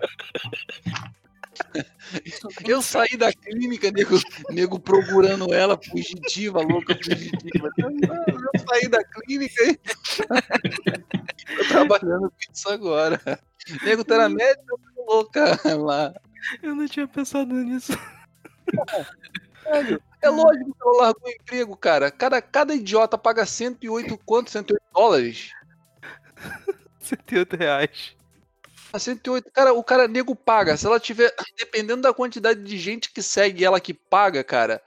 Eu 2.67 2.81
saí 2.81 3.17
da 3.17 3.31
clínica, 3.31 3.91
nego, 3.91 4.17
nego 4.49 4.79
procurando 4.79 5.53
ela, 5.53 5.77
fugitiva, 5.77 6.61
louca, 6.61 6.95
fugitiva. 6.95 7.69
Eu, 7.77 7.89
eu 7.89 8.65
saí 8.67 8.87
da 8.87 9.03
clínica 9.03 9.63
e 9.63 9.77
tô 11.57 11.67
trabalhando 11.69 12.29
com 12.29 12.53
isso 12.53 12.69
agora. 12.69 13.19
Nego 13.83 14.03
tá 14.03 14.17
na 14.17 14.29
médica, 14.29 14.75
louca 15.07 15.59
lá. 15.75 16.13
Eu 16.61 16.75
não 16.75 16.87
tinha 16.87 17.07
pensado 17.07 17.53
nisso. 17.53 17.93
Velho, 19.63 20.01
é 20.21 20.29
lógico 20.29 20.73
que 20.73 20.81
ela 20.81 20.97
largou 21.03 21.27
o 21.27 21.31
emprego, 21.31 21.77
cara. 21.77 22.11
Cada, 22.11 22.41
cada 22.41 22.75
idiota 22.75 23.17
paga 23.17 23.45
108 23.45 24.17
quanto? 24.25 24.51
108 24.51 24.83
dólares? 24.93 25.51
108 26.99 27.55
reais. 27.55 28.14
Ah, 28.95 28.99
108. 28.99 29.51
Cara, 29.51 29.73
o 29.73 29.83
cara 29.83 30.07
nego 30.07 30.33
paga. 30.35 30.77
Se 30.77 30.85
ela 30.85 30.99
tiver. 30.99 31.33
Dependendo 31.57 32.03
da 32.03 32.13
quantidade 32.13 32.63
de 32.63 32.77
gente 32.77 33.11
que 33.11 33.21
segue 33.21 33.65
ela 33.65 33.79
que 33.79 33.93
paga, 33.93 34.43
cara. 34.43 34.81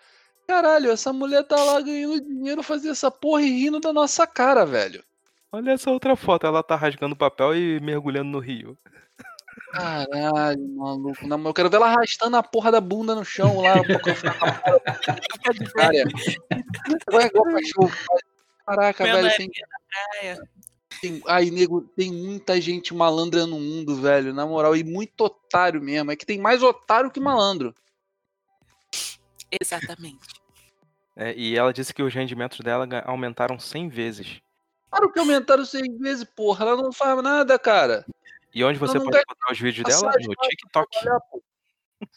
Caralho, 0.46 0.90
essa 0.90 1.12
mulher 1.12 1.44
tá 1.44 1.62
lá 1.62 1.78
ganhando 1.80 2.22
dinheiro 2.22 2.62
fazer 2.62 2.88
essa 2.88 3.10
porra 3.10 3.42
e 3.42 3.50
rindo 3.50 3.80
da 3.80 3.92
nossa 3.92 4.26
cara, 4.26 4.64
velho. 4.64 5.04
Olha 5.52 5.72
essa 5.72 5.90
outra 5.90 6.16
foto, 6.16 6.46
ela 6.46 6.62
tá 6.62 6.74
rasgando 6.74 7.14
papel 7.14 7.54
e 7.54 7.78
mergulhando 7.80 8.30
no 8.30 8.38
rio. 8.38 8.78
Caralho, 9.72 10.68
maluco. 10.74 11.26
Moral, 11.26 11.46
Eu 11.46 11.54
quero 11.54 11.68
ver 11.68 11.76
ela 11.76 11.88
arrastando 11.88 12.36
a 12.38 12.42
porra 12.42 12.72
da 12.72 12.80
bunda 12.80 13.14
no 13.14 13.24
chão 13.26 13.60
lá. 13.60 13.74
Cara, 15.74 16.04
Agora 17.06 17.24
é 17.24 17.26
igual 17.26 17.44
cachorro. 17.44 17.92
Caraca, 18.64 19.04
velho. 19.04 19.30
Tem. 19.36 19.50
Tem, 21.00 21.22
ai, 21.26 21.50
nego, 21.50 21.80
tem 21.80 22.12
muita 22.12 22.61
gente 22.61 22.94
malandra 22.94 23.46
no 23.46 23.58
mundo, 23.58 23.96
velho. 23.96 24.32
Na 24.32 24.46
moral, 24.46 24.76
e 24.76 24.84
muito 24.84 25.20
otário 25.22 25.80
mesmo. 25.82 26.11
É 26.11 26.16
que 26.16 26.26
tem 26.26 26.38
mais 26.38 26.62
otário 26.62 27.11
que 27.11 27.20
malandro. 27.20 27.74
Exatamente. 29.61 30.38
É, 31.16 31.34
e 31.34 31.56
ela 31.56 31.72
disse 31.72 31.92
que 31.92 32.02
os 32.02 32.14
rendimentos 32.14 32.61
dela 32.61 32.87
aumentaram 33.04 33.58
100 33.58 33.88
vezes. 33.88 34.40
Claro 34.90 35.12
que 35.12 35.18
aumentaram 35.18 35.64
seis 35.64 35.98
vezes, 35.98 36.24
porra. 36.24 36.64
Ela 36.64 36.82
não 36.82 36.92
faz 36.92 37.22
nada, 37.22 37.58
cara. 37.58 38.06
E 38.54 38.64
onde 38.64 38.78
você 38.78 38.98
pode 38.98 39.18
encontrar 39.18 39.52
os 39.52 39.61
vídeos 39.61 39.84
dela? 39.84 40.12
No 40.12 40.34
TikTok. 40.48 40.88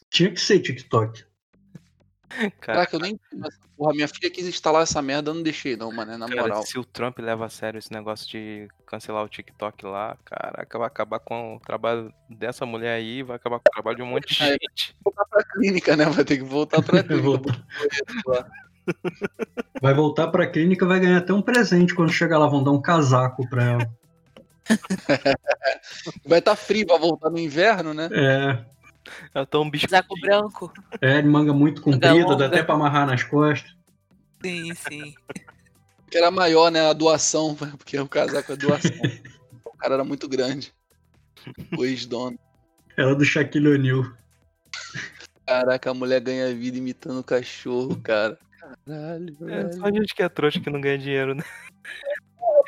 Tinha 0.10 0.32
que 0.32 0.40
ser 0.40 0.60
TikTok. 0.60 1.26
Cara, 2.32 2.52
Caraca, 2.60 2.96
eu 2.96 3.00
nem. 3.00 3.20
Porra, 3.78 3.94
minha 3.94 4.08
filha 4.08 4.30
quis 4.32 4.48
instalar 4.48 4.84
essa 4.84 5.02
merda, 5.02 5.32
eu 5.32 5.34
não 5.36 5.44
deixei, 5.44 5.76
não, 5.76 5.92
mano. 5.92 6.18
Na 6.18 6.28
cara, 6.28 6.42
moral. 6.42 6.64
se 6.64 6.78
o 6.80 6.84
Trump 6.86 7.20
leva 7.20 7.46
a 7.46 7.50
sério 7.50 7.78
esse 7.78 7.92
negócio 7.92 8.30
de 8.30 8.68
cancelar 8.86 9.24
o 9.24 9.30
TikTok 9.30 9.86
lá, 9.86 10.18
caraca, 10.24 10.78
vai 10.80 10.88
acabar 10.88 11.20
com 11.20 11.56
o 11.56 11.60
trabalho 11.60 12.14
dessa 12.30 12.66
mulher 12.66 12.94
aí, 12.96 13.24
vai 13.24 13.36
acabar 13.36 13.58
com 13.60 13.70
o 13.70 13.74
trabalho 13.74 13.98
de 13.98 14.04
um 14.04 14.08
monte 14.08 14.34
de 14.36 14.44
É. 14.44 14.52
gente. 14.52 14.96
voltar 15.04 15.26
pra 15.26 15.44
clínica, 15.44 15.96
né? 15.96 16.06
Vai 16.06 16.24
ter 16.24 16.38
que 16.38 16.44
voltar 16.44 16.82
pra 16.82 17.02
clínica. 17.04 17.66
Vai 19.82 19.94
voltar 19.94 20.28
pra 20.28 20.48
clínica 20.48 20.86
vai 20.86 21.00
ganhar 21.00 21.18
até 21.18 21.34
um 21.34 21.42
presente 21.42 21.94
quando 21.96 22.12
chegar 22.12 22.38
lá. 22.38 22.48
Vão 22.48 22.64
dar 22.64 22.72
um 22.72 22.82
casaco 22.82 23.48
pra 23.50 23.64
ela. 23.64 23.90
Vai 26.26 26.40
estar 26.40 26.56
frio 26.56 26.86
pra 26.86 26.98
voltar 26.98 27.30
no 27.30 27.38
inverno, 27.40 27.94
né? 27.94 28.10
É, 28.12 28.66
Ela 29.34 29.46
tá 29.46 29.60
um 29.60 29.70
bicho. 29.70 29.88
Casaco 29.88 30.20
branco. 30.20 30.74
é 31.02 31.22
de 31.22 31.28
manga 31.28 31.54
muito 31.54 31.82
Manga 31.90 32.10
comprida, 32.10 32.36
dá 32.36 32.46
até 32.48 32.64
pra 32.64 32.76
amarrar 32.76 33.08
nas 33.08 33.24
costas. 33.24 33.76
Sim, 34.44 34.74
sim. 34.74 35.14
Que 36.10 36.18
era 36.18 36.30
maior, 36.32 36.70
né? 36.72 36.90
A 36.90 36.94
doação, 36.94 37.56
porque 37.56 37.98
o 38.00 38.08
casaco 38.08 38.52
é 38.52 38.56
doação. 38.56 38.92
o 39.66 39.78
cara 39.78 39.96
era 39.96 40.04
muito 40.04 40.28
grande. 40.28 40.74
O 41.78 41.86
ex-dono. 41.86 42.38
Era 42.98 43.16
do 43.16 43.24
Shaquille 43.26 43.70
O'Neal. 43.70 44.04
Caraca, 45.46 45.90
a 45.92 45.94
mulher 45.94 46.22
ganha 46.22 46.54
vida 46.54 46.78
imitando 46.78 47.20
o 47.20 47.24
cachorro, 47.24 47.96
cara. 48.02 48.38
Caralho, 48.86 49.36
É 49.42 49.46
velho. 49.64 49.74
só 49.74 49.86
gente 49.88 50.14
que 50.14 50.22
é 50.24 50.30
trouxa 50.30 50.60
que 50.60 50.70
não 50.70 50.80
ganha 50.80 50.98
dinheiro, 50.98 51.34
né? 51.36 51.44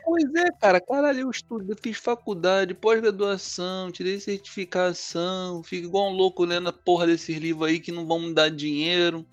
Pois 0.05 0.33
é, 0.35 0.51
cara. 0.51 0.81
Caralho, 0.81 1.21
eu 1.21 1.29
estudo, 1.29 1.71
eu 1.71 1.77
fiz 1.81 1.97
faculdade, 1.97 2.73
pós-graduação, 2.73 3.91
tirei 3.91 4.19
certificação, 4.19 5.63
fico 5.63 5.87
igual 5.87 6.11
um 6.11 6.15
louco 6.15 6.43
lendo 6.43 6.69
a 6.69 6.73
porra 6.73 7.07
desses 7.07 7.37
livros 7.37 7.69
aí 7.69 7.79
que 7.79 7.91
não 7.91 8.05
vão 8.05 8.19
me 8.19 8.33
dar 8.33 8.49
dinheiro. 8.49 9.25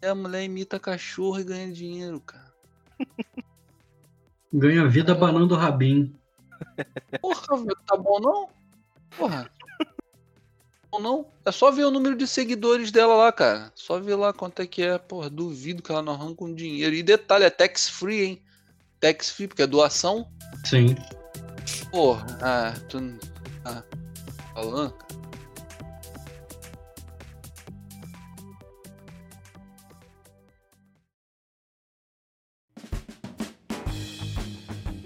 E 0.00 0.06
a 0.06 0.14
mulher 0.14 0.44
imita 0.44 0.78
cachorro 0.78 1.40
e 1.40 1.44
ganha 1.44 1.72
dinheiro, 1.72 2.20
cara. 2.20 2.54
Ganha 4.52 4.88
vida 4.88 5.14
banando 5.14 5.54
o 5.54 5.58
rabinho. 5.58 6.14
Porra, 7.20 7.56
velho, 7.56 7.76
tá 7.84 7.96
bom 7.96 8.20
não? 8.20 8.48
Porra. 9.18 9.50
Bom 10.90 11.00
não? 11.00 11.26
É 11.44 11.52
só 11.52 11.70
ver 11.70 11.84
o 11.84 11.90
número 11.90 12.16
de 12.16 12.26
seguidores 12.26 12.90
dela 12.90 13.14
lá, 13.16 13.32
cara. 13.32 13.70
Só 13.74 13.98
ver 14.00 14.14
lá 14.14 14.32
quanto 14.32 14.62
é 14.62 14.66
que 14.66 14.82
é. 14.82 14.96
Porra, 14.96 15.28
duvido 15.28 15.82
que 15.82 15.90
ela 15.90 16.00
não 16.00 16.14
arranca 16.14 16.44
um 16.44 16.54
dinheiro. 16.54 16.94
E 16.94 17.02
detalhe, 17.02 17.44
é 17.44 17.50
tax 17.50 17.88
free, 17.88 18.22
hein? 18.22 18.42
Tax 19.00 19.30
free, 19.30 19.48
porque 19.48 19.62
é 19.62 19.66
doação. 19.66 20.28
Sim. 20.64 20.96
Porra, 21.90 22.26
ah, 22.40 22.74
tu 22.88 23.00
não 23.00 23.18
tá 23.62 23.84
falando? 24.54 24.92
cara? 24.92 25.06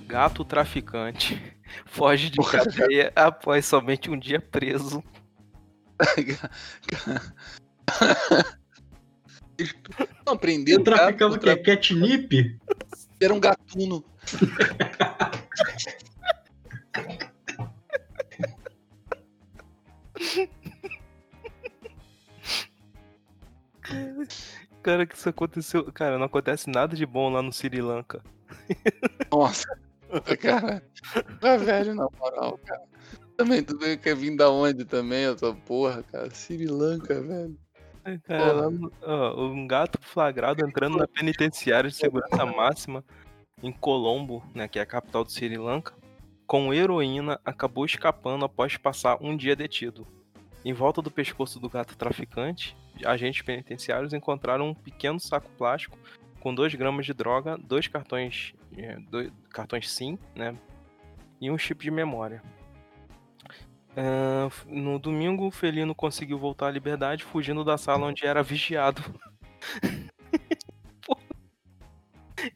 Gato 0.07 0.45
traficante 0.45 1.41
foge 1.87 2.31
de 2.31 2.39
cadeia 2.39 3.13
após 3.15 3.67
somente 3.67 4.11
um 4.11 4.19
dia 4.19 4.41
preso. 4.41 5.05
Não, 10.27 10.37
prenderam 10.39 10.81
Ele 10.81 10.85
traficava 10.85 11.35
o 11.35 11.37
o 11.37 11.41
cara, 11.41 11.57
quê? 11.57 11.77
Catnip? 11.77 12.59
Era 13.21 13.35
um 13.35 13.41
gatuno. 13.41 14.05
Cara, 24.83 25.07
que 25.07 25.15
isso 25.15 25.29
aconteceu. 25.29 25.93
Cara, 25.93 26.19
não 26.19 26.27
acontece 26.27 26.71
nada 26.71 26.97
de 26.97 27.05
bom 27.05 27.31
lá 27.31 27.43
no 27.43 27.53
Sri 27.53 27.81
Lanka. 27.81 28.23
Nossa. 29.31 29.69
Cara, 30.41 30.83
é 31.43 31.59
velho 31.59 31.95
na 31.95 32.09
moral, 32.19 32.59
cara. 32.65 32.83
Também, 33.37 33.63
tu 33.63 33.79
quer 33.79 34.17
vir 34.17 34.37
da 34.37 34.51
onde 34.51 34.85
também, 34.85 35.27
essa 35.27 35.55
porra, 35.55 36.03
cara? 36.03 36.31
Sri 36.31 36.67
Lanka, 36.67 37.21
velho. 37.21 37.57
No- 38.71 38.93
ó, 39.03 39.47
um 39.47 39.67
gato 39.67 39.99
flagrado 40.01 40.65
entrando 40.67 40.97
na 40.97 41.07
penitenciária 41.07 41.91
de 41.91 41.97
segurança 41.97 42.45
máxima 42.47 43.05
em 43.63 43.71
Colombo, 43.73 44.43
né, 44.55 44.67
que 44.67 44.79
é 44.79 44.83
a 44.83 44.87
capital 44.87 45.23
do 45.25 45.31
Sri 45.31 45.57
Lanka, 45.57 45.93
com 46.47 46.73
heroína, 46.73 47.39
acabou 47.45 47.85
escapando 47.85 48.45
após 48.45 48.77
passar 48.77 49.19
um 49.21 49.37
dia 49.37 49.55
detido. 49.55 50.07
Em 50.65 50.73
volta 50.73 51.01
do 51.01 51.11
pescoço 51.11 51.61
do 51.61 51.69
gato 51.69 51.97
traficante, 51.97 52.77
agentes 53.05 53.43
penitenciários 53.43 54.13
encontraram 54.13 54.69
um 54.71 54.75
pequeno 54.75 55.21
saco 55.21 55.51
plástico 55.57 55.97
com 56.41 56.55
2 56.55 56.75
gramas 56.75 57.05
de 57.07 57.13
droga, 57.13 57.57
dois 57.59 57.87
cartões, 57.87 58.55
eh, 58.77 58.99
dois 59.11 59.31
cartões 59.51 59.91
SIM, 59.91 60.19
né, 60.35 60.55
e 61.41 61.51
um 61.51 61.59
chip 61.59 61.83
de 61.85 61.91
memória. 61.91 62.43
F- 63.97 64.67
no 64.69 64.99
domingo, 64.99 65.47
o 65.47 65.51
felino 65.51 65.95
conseguiu 65.95 66.39
voltar 66.39 66.69
à 66.69 66.71
liberdade, 66.71 67.25
fugindo 67.25 67.65
da 67.65 67.77
sala 67.77 68.07
onde 68.07 68.25
era 68.27 68.43
vigiado. 68.43 69.03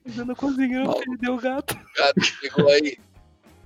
Ainda 0.07 0.25
não 0.25 0.35
conseguiram 0.35 0.93
perder 0.95 1.31
o 1.31 1.37
gato. 1.37 1.75
O 1.75 1.99
gato 1.99 2.23
chegou 2.23 2.69
aí. 2.69 2.97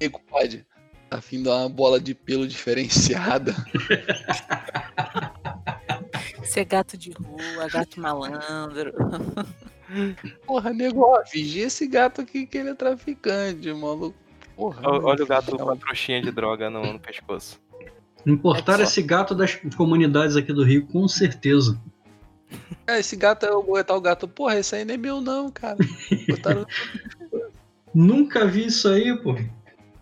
Nego, 0.01 0.19
pode. 0.21 0.67
Tá 1.09 1.19
afim 1.19 1.39
de 1.39 1.45
dar 1.45 1.57
uma 1.57 1.69
bola 1.69 2.01
de 2.01 2.15
pelo 2.15 2.47
diferenciada. 2.47 3.55
Você 6.39 6.61
é 6.61 6.65
gato 6.65 6.97
de 6.99 7.13
rua, 7.13 7.69
gato 7.69 8.01
malandro. 8.01 8.93
Porra, 10.45 10.73
nego, 10.73 11.03
ó, 11.03 11.23
vigia 11.33 11.67
esse 11.67 11.87
gato 11.87 12.21
aqui 12.21 12.47
que 12.47 12.59
ele 12.59 12.71
é 12.71 12.75
traficante, 12.75 13.73
maluco. 13.73 14.19
Porra. 14.59 14.81
Ó- 14.83 15.01
Olha 15.05 15.23
o 15.23 15.27
gato 15.27 15.53
Não. 15.53 15.59
com 15.67 15.71
a 15.71 15.77
trouxinha 15.77 16.21
de 16.21 16.33
droga 16.33 16.69
no, 16.69 16.93
no 16.95 16.99
pescoço. 16.99 17.61
Importaram 18.27 18.81
É 18.81 18.83
esse 18.83 19.01
gato 19.01 19.33
das 19.33 19.55
comunidades 19.77 20.35
aqui 20.35 20.53
do 20.53 20.65
Rio, 20.65 20.85
com 20.89 21.07
certeza. 21.07 21.81
É, 22.85 22.99
esse 22.99 23.15
gato 23.15 23.47
é 23.47 23.53
o 23.55 23.61
o 23.61 24.01
gato. 24.01 24.27
Porra, 24.27 24.59
esse 24.59 24.75
aí 24.75 24.85
não 24.85 24.95
é 24.95 24.97
meu, 24.97 25.21
não, 25.21 25.49
cara. 25.49 25.77
Botaram... 26.29 26.67
Nunca 27.95 28.45
vi 28.47 28.67
isso 28.67 28.89
aí, 28.89 29.17
pô. 29.23 29.37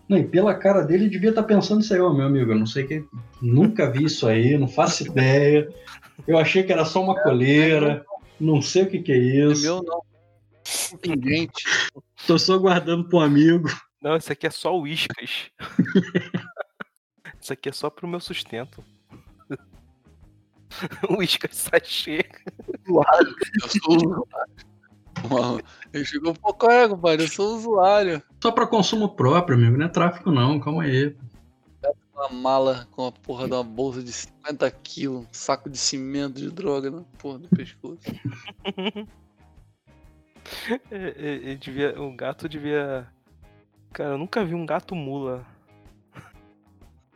Não, 0.09 0.17
e 0.17 0.23
pela 0.23 0.55
cara 0.55 0.81
dele 0.81 1.07
devia 1.07 1.29
estar 1.29 1.43
pensando 1.43 1.81
isso 1.81 1.93
aí, 1.93 1.99
ó, 1.99 2.11
meu 2.11 2.25
amigo, 2.25 2.51
eu 2.51 2.57
não 2.57 2.65
sei 2.65 2.85
que. 2.85 3.03
Nunca 3.41 3.91
vi 3.91 4.05
isso 4.05 4.25
aí, 4.27 4.57
não 4.57 4.67
faço 4.67 5.05
ideia. 5.05 5.69
Eu 6.27 6.37
achei 6.37 6.63
que 6.63 6.71
era 6.73 6.83
só 6.83 7.03
uma 7.03 7.21
coleira. 7.21 8.03
Não 8.39 8.61
sei 8.61 8.83
o 8.83 8.89
que, 8.89 8.99
que 8.99 9.11
é 9.11 9.17
Não 9.17 9.49
é 9.49 9.53
isso. 9.53 9.61
meu, 9.61 9.83
não. 9.83 10.01
Tem 11.01 11.21
gente. 11.21 11.63
Tô 12.25 12.39
só 12.39 12.57
guardando 12.57 13.07
pro 13.07 13.19
amigo. 13.19 13.69
Não, 14.01 14.15
esse 14.15 14.31
aqui 14.31 14.47
é 14.47 14.51
só 14.51 14.77
uíscas. 14.77 15.51
Isso 17.41 17.53
aqui 17.53 17.69
é 17.69 17.71
só 17.71 17.89
pro 17.89 18.07
meu 18.07 18.19
sustento. 18.19 18.83
Uíscas 21.09 21.55
sachê. 21.55 22.25
usuário. 22.85 23.35
Eu 23.61 23.69
sou 23.69 23.95
usuário. 23.95 24.57
Ele 25.93 26.05
chegou, 26.05 26.33
pô, 26.33 26.53
qual 26.53 26.71
é, 26.71 26.87
compadre? 26.87 27.25
Eu 27.25 27.29
sou 27.29 27.55
usuário. 27.55 28.21
Só 28.41 28.51
pra 28.51 28.67
consumo 28.67 29.15
próprio, 29.15 29.57
amigo. 29.57 29.77
Não 29.77 29.85
é 29.85 29.89
tráfico, 29.89 30.31
não. 30.31 30.59
Calma 30.59 30.83
aí. 30.83 31.15
uma 32.13 32.29
mala 32.29 32.87
com 32.91 33.07
a 33.07 33.11
porra 33.11 33.47
de 33.47 33.53
uma 33.53 33.63
bolsa 33.63 34.03
de 34.03 34.11
50 34.11 34.69
quilos, 34.71 35.25
um 35.25 35.27
saco 35.31 35.69
de 35.69 35.77
cimento 35.77 36.35
de 36.35 36.51
droga 36.51 36.91
na 36.91 37.01
porra 37.17 37.39
do 37.39 37.49
pescoço. 37.49 37.99
É, 40.89 40.95
é, 40.95 41.51
é, 41.51 41.55
devia, 41.55 42.01
o 42.01 42.15
gato 42.15 42.47
devia. 42.47 43.05
Cara, 43.97 44.11
eu 44.11 44.17
nunca 44.19 44.45
vi 44.45 44.53
um 44.53 44.63
gato 44.63 44.93
mula. 44.93 45.43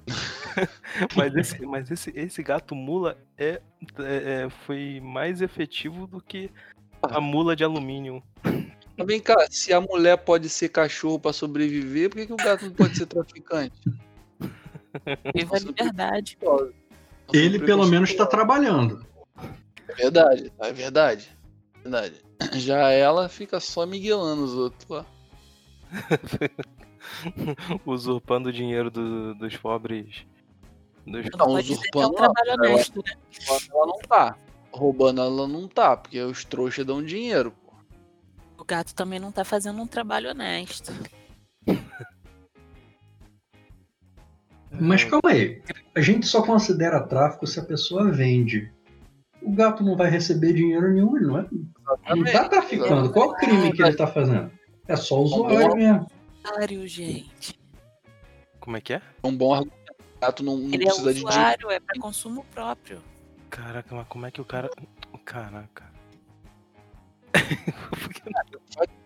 mas 1.16 1.36
esse, 1.36 1.64
mas 1.64 1.92
esse, 1.92 2.12
esse 2.16 2.42
gato 2.42 2.74
mula 2.74 3.16
é, 3.38 3.62
é- 4.00 4.46
é- 4.46 4.50
foi 4.66 5.00
mais 5.00 5.44
efetivo 5.44 6.08
do 6.08 6.20
que 6.20 6.50
a 7.04 7.22
mula 7.22 7.56
de 7.56 7.64
alumínio. 7.64 8.24
Vem 9.06 9.20
cá, 9.20 9.36
se 9.52 9.72
a 9.72 9.80
mulher 9.80 10.18
pode 10.18 10.50
ser 10.50 10.70
cachorro 10.70 11.20
pra 11.20 11.32
sobreviver, 11.32 12.10
por 12.10 12.16
que, 12.16 12.26
que 12.26 12.34
o 12.34 12.38
gato 12.38 12.66
não 12.66 12.74
pode 12.74 12.98
ser 12.98 13.06
traficante? 13.06 13.80
Viva 15.36 15.58
a 15.58 15.60
liberdade. 15.60 16.36
Ele 17.32 17.60
pelo 17.60 17.86
menos 17.86 18.12
tá 18.16 18.26
trabalhando. 18.26 19.06
É 19.88 19.94
verdade, 19.94 20.52
é 20.60 20.74
verdade. 20.74 21.30
Verdade. 21.84 22.16
Já 22.54 22.90
ela 22.90 23.30
fica 23.30 23.60
só 23.60 23.86
miguelando 23.86 24.44
os 24.44 24.56
outros 24.56 24.90
lá. 24.90 25.06
Usurpando 27.86 28.50
o 28.50 28.54
dinheiro 28.54 28.90
do- 28.90 29.36
dos 29.36 29.56
pobres. 29.58 30.26
Dos... 31.06 31.26
Não, 31.38 31.60
dizer 31.62 31.80
que 31.80 31.98
é 32.00 32.06
um 32.06 32.10
usurpando 32.12 32.40
Ela- 32.48 32.54
honesto, 32.56 33.04
né? 33.06 33.14
Ela 33.74 33.86
não 33.88 34.00
tá. 34.00 34.38
Roubando 34.72 35.20
ela 35.22 35.48
não 35.48 35.68
tá, 35.68 35.98
porque 35.98 36.22
os 36.22 36.46
trouxas 36.46 36.86
dão 36.86 37.04
dinheiro. 37.04 37.52
pô. 37.66 37.74
O 38.58 38.64
gato 38.64 38.94
também 38.96 39.20
não 39.20 39.32
tá 39.32 39.44
fazendo 39.44 39.82
um 39.82 39.88
trabalho 39.88 40.30
honesto. 40.30 40.94
Mas 44.72 45.04
calma 45.04 45.32
aí. 45.32 45.62
A 45.96 46.00
gente 46.00 46.26
só 46.26 46.42
considera 46.42 47.06
tráfico 47.06 47.46
se 47.46 47.60
a 47.60 47.64
pessoa 47.66 48.10
vende. 48.12 48.72
O 49.42 49.52
gato 49.52 49.84
não 49.84 49.98
vai 49.98 50.10
receber 50.10 50.54
dinheiro 50.54 50.94
nenhum, 50.94 51.18
ele 51.18 51.26
não 51.28 51.40
é? 51.40 51.48
Não 52.16 52.24
tá 52.24 52.48
traficando. 52.48 53.12
Qual 53.12 53.30
o 53.32 53.36
crime 53.36 53.74
que 53.74 53.82
ele 53.82 53.96
tá 53.96 54.08
fazendo? 54.08 54.52
É 54.88 54.96
só 54.96 55.20
o 55.20 55.24
usuário 55.24 55.76
mesmo. 55.76 56.08
Usuário, 56.44 56.88
gente. 56.88 57.60
Como 58.60 58.78
é 58.78 58.82
que 58.82 58.94
é? 58.94 59.02
É 59.24 59.28
um 59.28 59.36
bom 59.36 59.54
argumento. 59.54 59.82
O 60.18 60.20
gato 60.22 60.44
não, 60.44 60.58
não 60.58 60.74
Ele 60.74 60.84
é 60.84 60.86
precisa 60.86 61.14
de 61.14 61.20
dinheiro. 61.20 61.30
usuário, 61.40 61.72
é 61.72 61.80
pra 61.80 62.00
consumo 62.00 62.46
próprio. 62.54 63.02
Caraca, 63.50 63.96
mas 63.96 64.08
como 64.08 64.26
é 64.26 64.32
que 64.32 64.42
o 64.42 64.46
cara. 64.46 64.70
Caraca. 65.26 65.92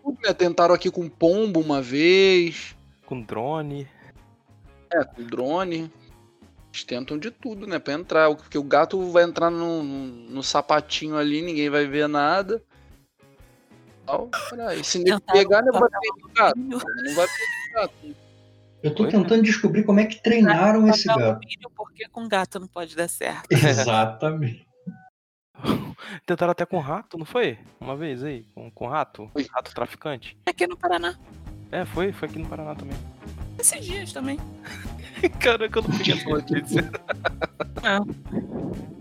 Tudo, 0.02 0.18
né? 0.22 0.32
Tentaram 0.34 0.74
aqui 0.74 0.90
com 0.90 1.08
pombo 1.08 1.60
uma 1.60 1.80
vez. 1.80 2.76
Com 3.04 3.20
drone. 3.20 3.88
É, 4.92 5.04
com 5.04 5.22
drone. 5.24 5.90
Eles 6.72 6.84
tentam 6.84 7.18
de 7.18 7.30
tudo, 7.30 7.66
né? 7.66 7.78
Pra 7.78 7.94
entrar. 7.94 8.34
Porque 8.34 8.58
o 8.58 8.62
gato 8.62 9.10
vai 9.10 9.24
entrar 9.24 9.50
no, 9.50 9.82
no, 9.82 10.06
no 10.30 10.42
sapatinho 10.42 11.16
ali, 11.16 11.42
ninguém 11.42 11.70
vai 11.70 11.86
ver 11.86 12.08
nada. 12.08 12.62
Tal, 14.06 14.30
peraí. 14.50 14.84
Se 14.84 15.02
Tentaram 15.02 15.20
pegar, 15.32 15.62
não 15.62 15.72
vai 15.72 15.88
pegar 15.90 16.32
gato. 16.34 16.58
Não 16.58 16.78
vai 17.14 17.26
pegar 17.26 17.82
gato. 17.82 18.16
Eu 18.82 18.94
tô 18.94 19.04
Oi? 19.04 19.10
tentando 19.10 19.42
descobrir 19.42 19.82
como 19.84 20.00
é 20.00 20.06
que 20.06 20.22
treinaram 20.22 20.86
esse 20.88 21.06
Colocar 21.06 21.32
gato. 21.32 21.70
porque 21.76 22.08
com 22.08 22.28
gato 22.28 22.60
não 22.60 22.68
pode 22.68 22.94
dar 22.94 23.08
certo. 23.08 23.50
Exatamente. 23.50 24.66
Tentaram 26.26 26.52
até 26.52 26.64
com 26.64 26.78
rato, 26.78 27.18
não 27.18 27.24
foi? 27.24 27.58
Uma 27.80 27.96
vez 27.96 28.22
aí, 28.22 28.44
com, 28.54 28.70
com 28.70 28.86
rato? 28.86 29.28
Foi. 29.32 29.46
Rato 29.50 29.74
traficante. 29.74 30.38
Aqui 30.46 30.66
no 30.66 30.76
Paraná. 30.76 31.18
É, 31.72 31.84
foi, 31.84 32.12
foi 32.12 32.28
aqui 32.28 32.38
no 32.38 32.46
Paraná 32.46 32.74
também. 32.74 32.96
Esses 33.58 33.84
dias 33.84 34.12
também. 34.12 34.38
Caraca, 35.40 35.78
eu 35.78 35.82
não 35.82 35.90
peguei 35.98 36.14
essa 36.14 36.28
notícia. 36.28 36.90
Não. 37.82 38.86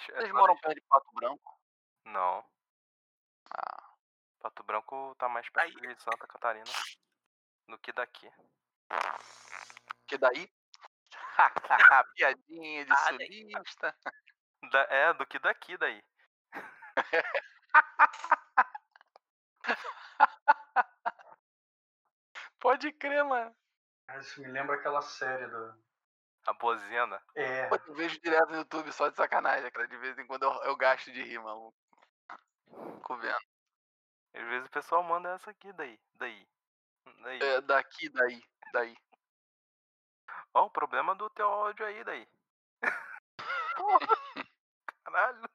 Vocês 0.00 0.32
moram 0.32 0.56
perto 0.58 0.74
de 0.74 0.80
Pato 0.88 1.12
Branco? 1.14 1.60
Não. 2.06 2.44
Ah. 3.56 3.90
Pato 4.40 4.62
Branco 4.64 5.14
tá 5.18 5.28
mais 5.28 5.48
perto 5.50 5.80
de 5.80 6.02
Santa 6.02 6.26
Catarina 6.26 6.64
do 7.68 7.78
que 7.78 7.92
daqui. 7.92 8.28
Que 10.08 10.18
daí? 10.18 10.50
Piadinha 12.16 12.84
de 12.84 12.92
Ah, 12.92 13.12
daí. 13.12 13.52
sulista. 13.52 13.96
Da- 14.72 14.86
é, 14.90 15.12
do 15.14 15.26
que 15.26 15.38
daqui 15.38 15.76
daí. 15.78 16.02
Pode 22.60 22.92
crer, 22.92 23.24
mano. 23.24 23.54
Isso 24.20 24.40
me 24.40 24.48
lembra 24.48 24.76
aquela 24.76 25.02
série 25.02 25.46
do. 25.46 25.74
A 26.46 26.52
bozena. 26.52 27.22
É. 27.34 27.66
Pô, 27.68 27.76
eu 27.86 27.94
vejo 27.94 28.20
direto 28.20 28.50
no 28.50 28.58
YouTube 28.58 28.92
só 28.92 29.08
de 29.08 29.16
sacanagem, 29.16 29.70
cara. 29.70 29.88
De 29.88 29.96
vez 29.96 30.18
em 30.18 30.26
quando 30.26 30.42
eu, 30.44 30.52
eu 30.64 30.76
gasto 30.76 31.10
de 31.10 31.22
rir, 31.22 31.38
maluco. 31.40 31.74
Fico 32.96 33.16
vendo. 33.16 33.38
Às 34.34 34.42
vezes 34.42 34.66
o 34.66 34.70
pessoal 34.70 35.02
manda 35.02 35.30
essa 35.30 35.50
aqui 35.50 35.72
daí. 35.72 35.98
Daí. 36.14 36.46
Daí. 37.22 37.40
É, 37.42 37.60
daqui, 37.62 38.08
daí, 38.10 38.42
daí. 38.72 38.94
Ó, 40.54 40.64
o 40.66 40.70
problema 40.70 41.14
do 41.14 41.28
teu 41.30 41.46
áudio 41.48 41.86
aí 41.86 42.04
daí. 42.04 42.26
Caralho. 45.04 45.38
Ela 45.40 45.48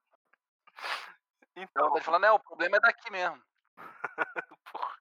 Então, 1.56 1.94
tá 1.94 2.00
te 2.00 2.06
falando, 2.06 2.26
é, 2.26 2.32
o 2.32 2.40
problema 2.40 2.78
é 2.78 2.80
daqui 2.80 3.12
mesmo. 3.12 3.42
porra. 4.72 4.96